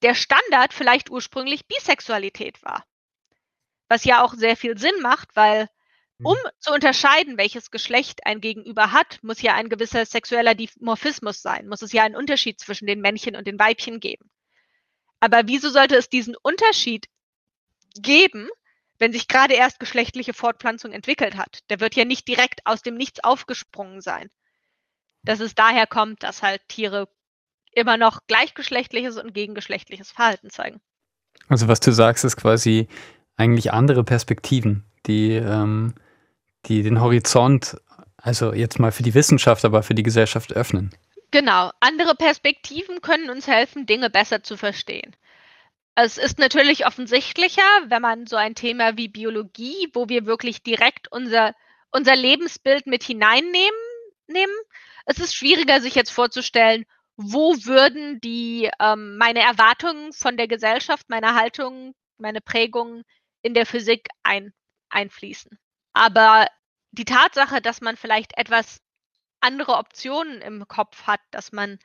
der 0.05 0.15
Standard 0.15 0.75
vielleicht 0.75 1.11
ursprünglich 1.11 1.67
Bisexualität 1.67 2.63
war. 2.63 2.85
Was 3.89 4.05
ja 4.05 4.23
auch 4.23 4.35
sehr 4.35 4.57
viel 4.57 4.77
Sinn 4.77 5.01
macht, 5.01 5.35
weil 5.35 5.69
um 6.23 6.37
mhm. 6.37 6.51
zu 6.61 6.73
unterscheiden, 6.73 7.39
welches 7.39 7.71
Geschlecht 7.71 8.27
ein 8.27 8.41
Gegenüber 8.41 8.93
hat, 8.93 9.19
muss 9.23 9.41
ja 9.41 9.55
ein 9.55 9.71
gewisser 9.71 10.05
sexueller 10.05 10.55
Dimorphismus 10.55 11.41
sein, 11.41 11.69
muss 11.69 11.83
es 11.83 11.93
ja 11.93 12.05
einen 12.05 12.17
Unterschied 12.17 12.61
zwischen 12.61 12.87
den 12.87 13.01
Männchen 13.01 13.35
und 13.35 13.47
den 13.47 13.59
Weibchen 13.59 13.99
geben. 13.99 14.31
Aber 15.21 15.43
wieso 15.47 15.71
sollte 15.71 15.97
es 15.97 16.11
diesen 16.11 16.37
Unterschied 16.37 17.07
geben, 17.95 18.49
wenn 18.99 19.13
sich 19.13 19.27
gerade 19.27 19.55
erst 19.55 19.81
geschlechtliche 19.81 20.35
Fortpflanzung 20.35 20.93
entwickelt 20.93 21.37
hat? 21.37 21.61
Der 21.71 21.81
wird 21.81 21.95
ja 21.95 22.05
nicht 22.05 22.29
direkt 22.29 22.61
aus 22.67 22.83
dem 22.83 22.97
Nichts 22.97 23.25
aufgesprungen 23.25 24.03
sein. 24.03 24.29
Dass 25.23 25.41
es 25.41 25.55
daher 25.55 25.87
kommt, 25.87 26.23
dass 26.23 26.43
halt 26.43 26.61
Tiere 26.69 27.09
immer 27.75 27.97
noch 27.97 28.21
gleichgeschlechtliches 28.27 29.19
und 29.19 29.35
gegengeschlechtliches 29.35 30.11
Verhalten 30.11 30.51
zeigen. 30.51 30.81
Also 31.49 31.69
was 31.69 31.81
du 31.81 31.93
sagst, 31.93 32.25
ist 32.25 32.37
quasi 32.37 32.89
eigentlich 33.37 33.73
andere 33.73 34.05
Perspektiven, 34.05 34.85
die, 35.07 35.33
ähm, 35.33 35.95
die 36.67 36.83
den 36.83 37.01
Horizont, 37.01 37.77
also 38.17 38.53
jetzt 38.53 38.79
mal 38.79 38.93
für 38.93 39.03
die 39.03 39.15
Wissenschaft, 39.15 39.65
aber 39.65 39.83
für 39.83 39.95
die 39.95 40.03
Gesellschaft 40.03 40.53
öffnen. 40.53 40.95
Genau, 41.31 41.71
andere 41.81 42.15
Perspektiven 42.15 43.01
können 43.01 43.29
uns 43.29 43.49
helfen, 43.49 43.87
Dinge 43.87 44.09
besser 44.09 44.43
zu 44.43 44.57
verstehen. 44.57 45.17
Es 45.97 46.19
ist 46.19 46.39
natürlich 46.39 46.87
offensichtlicher, 46.87 47.63
wenn 47.87 48.03
man 48.03 48.27
so 48.27 48.37
ein 48.37 48.55
Thema 48.55 48.97
wie 48.97 49.09
Biologie, 49.09 49.89
wo 49.93 50.09
wir 50.09 50.27
wirklich 50.27 50.63
direkt 50.63 51.11
unser, 51.11 51.55
unser 51.93 52.17
Lebensbild 52.17 52.87
mit 52.87 53.05
hineinnehmen, 53.05 53.79
nehmen. 54.27 54.53
Es 55.07 55.19
ist 55.19 55.35
schwieriger, 55.35 55.81
sich 55.81 55.95
jetzt 55.95 56.11
vorzustellen, 56.11 56.85
wo 57.17 57.55
würden 57.65 58.21
die 58.21 58.71
ähm, 58.81 59.17
meine 59.19 59.41
Erwartungen 59.41 60.13
von 60.13 60.37
der 60.37 60.49
Gesellschaft, 60.49 61.09
meine 61.09 61.35
Haltung, 61.35 61.95
meine 62.19 62.41
Prägungen 62.41 63.05
in 63.43 63.55
der 63.55 63.67
Physik 63.67 64.09
ein, 64.23 64.53
einfließen. 64.89 65.59
Aber 65.93 66.49
die 66.93 67.05
Tatsache, 67.05 67.61
dass 67.61 67.81
man 67.81 67.97
vielleicht 67.97 68.37
etwas 68.37 68.81
andere 69.41 69.77
Optionen 69.77 70.41
im 70.41 70.67
Kopf 70.67 71.07
hat, 71.07 71.21
dass 71.31 71.53
man 71.53 71.79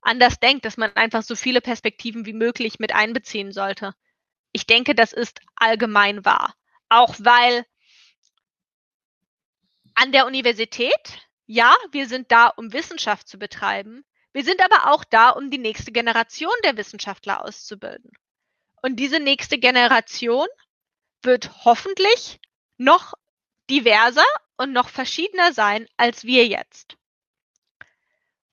anders 0.00 0.40
denkt, 0.40 0.64
dass 0.64 0.76
man 0.76 0.94
einfach 0.96 1.22
so 1.22 1.36
viele 1.36 1.60
Perspektiven 1.60 2.26
wie 2.26 2.32
möglich 2.32 2.78
mit 2.78 2.92
einbeziehen 2.94 3.52
sollte. 3.52 3.94
Ich 4.52 4.66
denke, 4.66 4.94
das 4.94 5.12
ist 5.12 5.40
allgemein 5.54 6.24
wahr. 6.24 6.54
Auch 6.88 7.14
weil 7.18 7.64
an 9.94 10.12
der 10.12 10.26
Universität, 10.26 11.28
ja, 11.46 11.74
wir 11.92 12.08
sind 12.08 12.32
da, 12.32 12.48
um 12.48 12.72
Wissenschaft 12.72 13.28
zu 13.28 13.38
betreiben. 13.38 14.04
Wir 14.32 14.44
sind 14.44 14.60
aber 14.60 14.92
auch 14.92 15.04
da, 15.04 15.30
um 15.30 15.50
die 15.50 15.58
nächste 15.58 15.92
Generation 15.92 16.52
der 16.64 16.76
Wissenschaftler 16.76 17.44
auszubilden. 17.44 18.10
Und 18.82 18.96
diese 18.96 19.20
nächste 19.20 19.58
Generation 19.58 20.48
wird 21.22 21.64
hoffentlich 21.64 22.40
noch 22.78 23.14
diverser 23.70 24.24
und 24.56 24.72
noch 24.72 24.88
verschiedener 24.88 25.52
sein 25.52 25.86
als 25.96 26.24
wir 26.24 26.46
jetzt. 26.46 26.96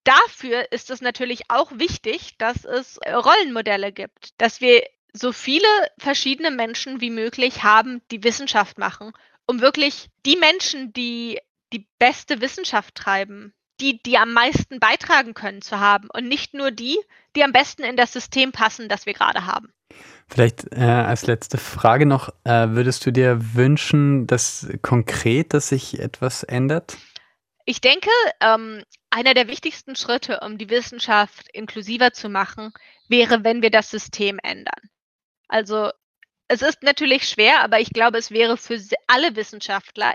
Dafür 0.04 0.72
ist 0.72 0.90
es 0.90 1.02
natürlich 1.02 1.50
auch 1.50 1.72
wichtig, 1.74 2.38
dass 2.38 2.66
es 2.66 3.00
Rollenmodelle 3.06 3.92
gibt, 3.92 4.40
dass 4.40 4.62
wir 4.62 4.84
so 5.14 5.32
viele 5.32 5.68
verschiedene 5.98 6.52
Menschen 6.52 7.02
wie 7.02 7.10
möglich 7.10 7.64
haben, 7.64 8.02
die 8.12 8.24
Wissenschaft 8.24 8.78
machen, 8.78 9.12
um 9.46 9.62
wirklich 9.62 10.10
die 10.26 10.38
Menschen, 10.38 10.94
die 10.94 11.40
die 11.74 11.88
beste 12.00 12.42
Wissenschaft 12.42 12.96
treiben, 12.96 13.54
die, 13.82 14.02
die 14.04 14.18
am 14.18 14.34
meisten 14.34 14.80
beitragen 14.80 15.34
können, 15.34 15.62
zu 15.62 15.80
haben 15.80 16.10
und 16.14 16.28
nicht 16.28 16.54
nur 16.54 16.72
die, 16.72 16.98
die 17.36 17.44
am 17.44 17.52
besten 17.52 17.84
in 17.84 17.96
das 17.96 18.14
System 18.14 18.52
passen, 18.52 18.90
das 18.90 19.06
wir 19.06 19.14
gerade 19.14 19.46
haben. 19.46 19.74
Vielleicht 20.28 20.72
äh, 20.72 20.82
als 20.82 21.26
letzte 21.26 21.58
Frage 21.58 22.06
noch, 22.06 22.30
äh, 22.44 22.70
würdest 22.70 23.06
du 23.06 23.12
dir 23.12 23.56
wünschen, 23.56 24.28
dass 24.28 24.68
konkret, 24.82 25.54
dass 25.54 25.70
sich 25.70 26.00
etwas 26.00 26.44
ändert? 26.44 26.98
Ich 27.66 27.82
denke, 27.82 28.10
ähm, 28.42 28.84
einer 29.10 29.34
der 29.34 29.48
wichtigsten 29.48 29.96
Schritte, 29.96 30.40
um 30.42 30.58
die 30.58 30.70
Wissenschaft 30.70 31.48
inklusiver 31.54 32.14
zu 32.14 32.30
machen, 32.30 32.72
wäre, 33.08 33.44
wenn 33.44 33.62
wir 33.62 33.72
das 33.72 33.90
System 33.90 34.40
ändern. 34.44 34.90
Also 35.48 35.90
es 36.48 36.62
ist 36.62 36.84
natürlich 36.84 37.28
schwer, 37.28 37.64
aber 37.64 37.80
ich 37.80 37.92
glaube, 37.92 38.18
es 38.18 38.32
wäre 38.32 38.58
für 38.58 38.80
alle 39.08 39.36
Wissenschaftler, 39.36 40.14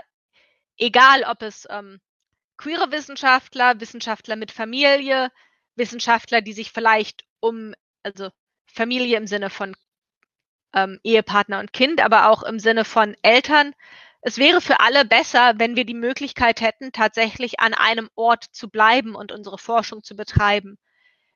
egal 0.77 1.23
ob 1.23 1.41
es 1.41 1.67
ähm, 1.69 1.99
queere 2.57 2.91
Wissenschaftler, 2.91 3.79
Wissenschaftler 3.79 4.35
mit 4.35 4.51
Familie, 4.51 5.31
Wissenschaftler, 5.75 6.41
die 6.41 6.53
sich 6.53 6.71
vielleicht 6.71 7.25
um, 7.39 7.73
also 8.03 8.29
Familie 8.65 9.17
im 9.17 9.27
Sinne 9.27 9.49
von 9.49 9.75
ähm, 10.73 10.99
Ehepartner 11.03 11.59
und 11.59 11.73
Kind, 11.73 12.01
aber 12.01 12.29
auch 12.29 12.43
im 12.43 12.59
Sinne 12.59 12.85
von 12.85 13.15
Eltern. 13.21 13.73
Es 14.21 14.37
wäre 14.37 14.61
für 14.61 14.79
alle 14.79 15.05
besser, 15.05 15.53
wenn 15.57 15.75
wir 15.75 15.85
die 15.85 15.93
Möglichkeit 15.93 16.61
hätten, 16.61 16.91
tatsächlich 16.91 17.59
an 17.59 17.73
einem 17.73 18.09
Ort 18.15 18.45
zu 18.51 18.69
bleiben 18.69 19.15
und 19.15 19.31
unsere 19.31 19.57
Forschung 19.57 20.03
zu 20.03 20.15
betreiben. 20.15 20.77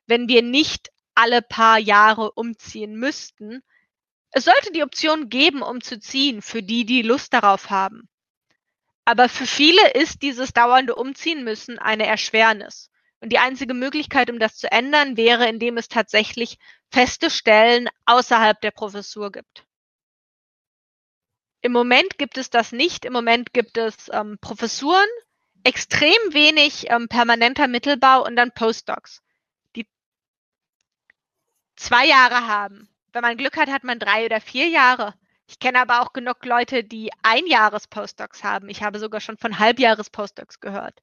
Wenn 0.06 0.28
wir 0.28 0.42
nicht 0.42 0.90
alle 1.14 1.42
paar 1.42 1.78
Jahre 1.78 2.32
umziehen 2.32 2.94
müssten. 2.94 3.62
Es 4.30 4.44
sollte 4.44 4.72
die 4.72 4.82
Option 4.82 5.28
geben, 5.28 5.62
umzuziehen, 5.62 6.40
für 6.40 6.62
die, 6.62 6.86
die 6.86 7.02
Lust 7.02 7.32
darauf 7.32 7.68
haben. 7.68 8.08
Aber 9.10 9.28
für 9.28 9.44
viele 9.44 9.90
ist 9.94 10.22
dieses 10.22 10.52
dauernde 10.52 10.94
Umziehen 10.94 11.42
müssen 11.42 11.80
eine 11.80 12.06
Erschwernis. 12.06 12.92
Und 13.18 13.32
die 13.32 13.40
einzige 13.40 13.74
Möglichkeit, 13.74 14.30
um 14.30 14.38
das 14.38 14.56
zu 14.56 14.70
ändern, 14.70 15.16
wäre, 15.16 15.48
indem 15.48 15.78
es 15.78 15.88
tatsächlich 15.88 16.58
feste 16.92 17.28
Stellen 17.28 17.88
außerhalb 18.04 18.60
der 18.60 18.70
Professur 18.70 19.32
gibt. 19.32 19.66
Im 21.60 21.72
Moment 21.72 22.18
gibt 22.18 22.38
es 22.38 22.50
das 22.50 22.70
nicht. 22.70 23.04
Im 23.04 23.12
Moment 23.12 23.52
gibt 23.52 23.78
es 23.78 24.08
ähm, 24.12 24.38
Professuren, 24.40 25.08
extrem 25.64 26.32
wenig 26.32 26.88
ähm, 26.88 27.08
permanenter 27.08 27.66
Mittelbau 27.66 28.24
und 28.24 28.36
dann 28.36 28.52
Postdocs, 28.52 29.24
die 29.74 29.88
zwei 31.74 32.06
Jahre 32.06 32.46
haben. 32.46 32.88
Wenn 33.12 33.22
man 33.22 33.36
Glück 33.36 33.56
hat, 33.56 33.70
hat 33.70 33.82
man 33.82 33.98
drei 33.98 34.26
oder 34.26 34.40
vier 34.40 34.68
Jahre. 34.68 35.14
Ich 35.50 35.58
kenne 35.58 35.80
aber 35.80 36.00
auch 36.00 36.12
genug 36.12 36.44
Leute, 36.44 36.84
die 36.84 37.10
Einjahres-Postdocs 37.24 38.44
haben. 38.44 38.68
Ich 38.68 38.84
habe 38.84 39.00
sogar 39.00 39.20
schon 39.20 39.36
von 39.36 39.58
Halbjahres-Postdocs 39.58 40.60
gehört. 40.60 41.02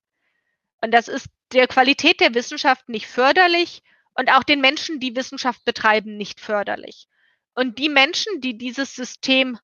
Und 0.82 0.92
das 0.92 1.10
ist 1.10 1.28
der 1.52 1.68
Qualität 1.68 2.22
der 2.22 2.34
Wissenschaft 2.34 2.88
nicht 2.88 3.08
förderlich 3.08 3.84
und 4.14 4.32
auch 4.32 4.44
den 4.44 4.62
Menschen, 4.62 5.02
die 5.02 5.18
Wissenschaft 5.18 5.66
betreiben, 5.66 6.16
nicht 6.16 6.40
förderlich. 6.40 7.10
Und 7.56 7.78
die 7.78 7.90
Menschen, 7.90 8.40
die 8.40 8.58
dieses 8.58 8.96
System, 8.96 9.60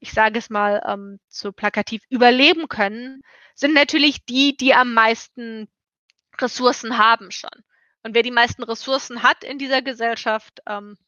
ich 0.00 0.10
sage 0.10 0.40
es 0.40 0.50
mal 0.50 0.82
ähm, 0.88 1.20
so 1.28 1.52
plakativ, 1.52 2.02
überleben 2.08 2.66
können, 2.66 3.22
sind 3.54 3.74
natürlich 3.74 4.24
die, 4.24 4.56
die 4.56 4.74
am 4.74 4.92
meisten 4.92 5.68
Ressourcen 6.40 6.98
haben 6.98 7.30
schon. 7.30 7.62
Und 8.02 8.16
wer 8.16 8.24
die 8.24 8.32
meisten 8.32 8.64
Ressourcen 8.64 9.22
hat 9.22 9.44
in 9.44 9.60
dieser 9.60 9.82
Gesellschaft, 9.82 10.62
ähm, 10.66 10.98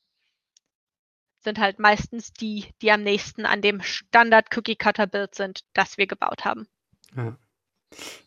sind 1.41 1.59
halt 1.59 1.79
meistens 1.79 2.33
die, 2.33 2.67
die 2.83 2.91
am 2.91 3.03
nächsten 3.03 3.47
an 3.47 3.63
dem 3.63 3.81
Standard-Cookie-Cutter-Bild 3.81 5.35
sind, 5.35 5.61
das 5.75 5.99
wir 5.99 6.07
gebaut 6.07 6.45
haben. 6.45 6.67
Ja. 7.17 7.37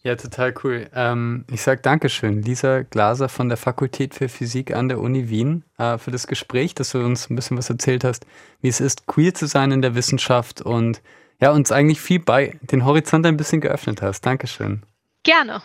Ja, 0.02 0.16
total 0.16 0.56
cool. 0.64 0.90
Ähm, 0.94 1.46
ich 1.52 1.62
sage 1.62 1.82
Dankeschön, 1.82 2.42
Lisa 2.42 2.82
Glaser 2.82 3.30
von 3.30 3.48
der 3.48 3.58
Fakultät 3.58 4.16
für 4.16 4.28
Physik 4.28 4.74
an 4.74 4.90
der 4.90 5.00
Uni 5.00 5.30
Wien, 5.30 5.64
äh, 5.78 6.00
für 6.00 6.10
das 6.10 6.26
Gespräch, 6.26 6.74
dass 6.74 6.92
du 6.92 7.06
uns 7.06 7.30
ein 7.30 7.36
bisschen 7.36 7.58
was 7.58 7.70
erzählt 7.70 8.04
hast, 8.04 8.26
wie 8.62 8.70
es 8.70 8.80
ist, 8.80 9.06
queer 9.06 9.36
zu 9.36 9.46
sein 9.46 9.72
in 9.72 9.84
der 9.84 9.94
Wissenschaft 9.94 10.62
und 10.62 11.02
ja, 11.40 11.52
uns 11.52 11.72
eigentlich 11.72 12.02
viel 12.02 12.20
bei 12.20 12.60
den 12.62 12.86
Horizont 12.86 13.26
ein 13.26 13.38
bisschen 13.38 13.62
geöffnet 13.62 14.02
hast. 14.02 14.26
Dankeschön. 14.26 14.84
Gerne. 15.24 15.62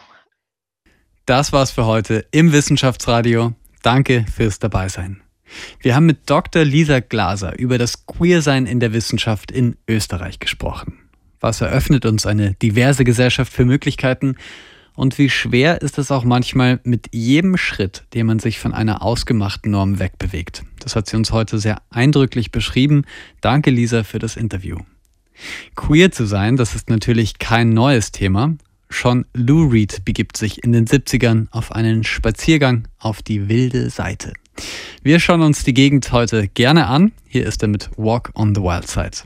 Das 1.24 1.52
war's 1.52 1.70
für 1.70 1.86
heute 1.86 2.26
im 2.30 2.52
Wissenschaftsradio. 2.52 3.52
Danke 3.82 4.26
fürs 4.32 4.58
Dabeisein. 4.58 5.25
Wir 5.80 5.94
haben 5.94 6.06
mit 6.06 6.28
Dr. 6.28 6.64
Lisa 6.64 7.00
Glaser 7.00 7.58
über 7.58 7.78
das 7.78 8.06
Queersein 8.06 8.66
in 8.66 8.80
der 8.80 8.92
Wissenschaft 8.92 9.50
in 9.50 9.76
Österreich 9.88 10.38
gesprochen. 10.38 10.98
Was 11.40 11.60
eröffnet 11.60 12.06
uns 12.06 12.26
eine 12.26 12.54
diverse 12.54 13.04
Gesellschaft 13.04 13.52
für 13.52 13.64
Möglichkeiten? 13.64 14.36
Und 14.94 15.18
wie 15.18 15.28
schwer 15.28 15.82
ist 15.82 15.98
es 15.98 16.10
auch 16.10 16.24
manchmal 16.24 16.80
mit 16.82 17.08
jedem 17.12 17.58
Schritt, 17.58 18.04
den 18.14 18.26
man 18.26 18.38
sich 18.38 18.58
von 18.58 18.72
einer 18.72 19.02
ausgemachten 19.02 19.70
Norm 19.70 19.98
wegbewegt? 19.98 20.64
Das 20.80 20.96
hat 20.96 21.06
sie 21.06 21.16
uns 21.16 21.32
heute 21.32 21.58
sehr 21.58 21.82
eindrücklich 21.90 22.50
beschrieben. 22.50 23.04
Danke, 23.42 23.70
Lisa, 23.70 24.04
für 24.04 24.18
das 24.18 24.36
Interview. 24.36 24.78
Queer 25.74 26.12
zu 26.12 26.24
sein, 26.24 26.56
das 26.56 26.74
ist 26.74 26.88
natürlich 26.88 27.38
kein 27.38 27.70
neues 27.70 28.10
Thema. 28.10 28.56
Schon 28.88 29.26
Lou 29.34 29.68
Reed 29.68 30.04
begibt 30.04 30.36
sich 30.38 30.64
in 30.64 30.72
den 30.72 30.86
70ern 30.86 31.48
auf 31.50 31.72
einen 31.72 32.04
Spaziergang 32.04 32.88
auf 32.98 33.20
die 33.20 33.48
wilde 33.48 33.90
Seite. 33.90 34.32
Wir 35.02 35.20
schauen 35.20 35.42
uns 35.42 35.64
die 35.64 35.74
Gegend 35.74 36.12
heute 36.12 36.48
gerne 36.48 36.86
an. 36.86 37.12
Hier 37.28 37.46
ist 37.46 37.62
er 37.62 37.68
mit 37.68 37.90
Walk 37.96 38.30
on 38.34 38.54
the 38.54 38.60
Wild 38.60 38.88
Side. 38.88 39.18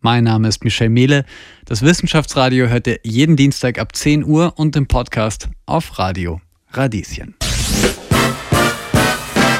Mein 0.00 0.24
Name 0.24 0.48
ist 0.48 0.64
Michel 0.64 0.88
Mehle. 0.88 1.24
Das 1.64 1.82
Wissenschaftsradio 1.82 2.68
hört 2.68 2.86
ihr 2.86 3.00
jeden 3.02 3.36
Dienstag 3.36 3.78
ab 3.78 3.96
10 3.96 4.24
Uhr 4.24 4.54
und 4.56 4.76
im 4.76 4.86
Podcast 4.86 5.48
auf 5.66 5.98
Radio 5.98 6.40
Radieschen. 6.70 7.34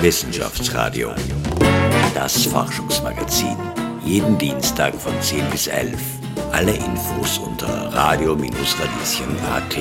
Wissenschaftsradio. 0.00 1.10
Das 2.14 2.44
Forschungsmagazin. 2.44 3.56
Jeden 4.04 4.38
Dienstag 4.38 4.94
von 4.94 5.12
10 5.20 5.50
bis 5.50 5.66
11. 5.66 5.98
Alle 6.52 6.72
Infos 6.72 7.38
unter 7.38 7.92
radio-radieschen.at. 7.92 9.76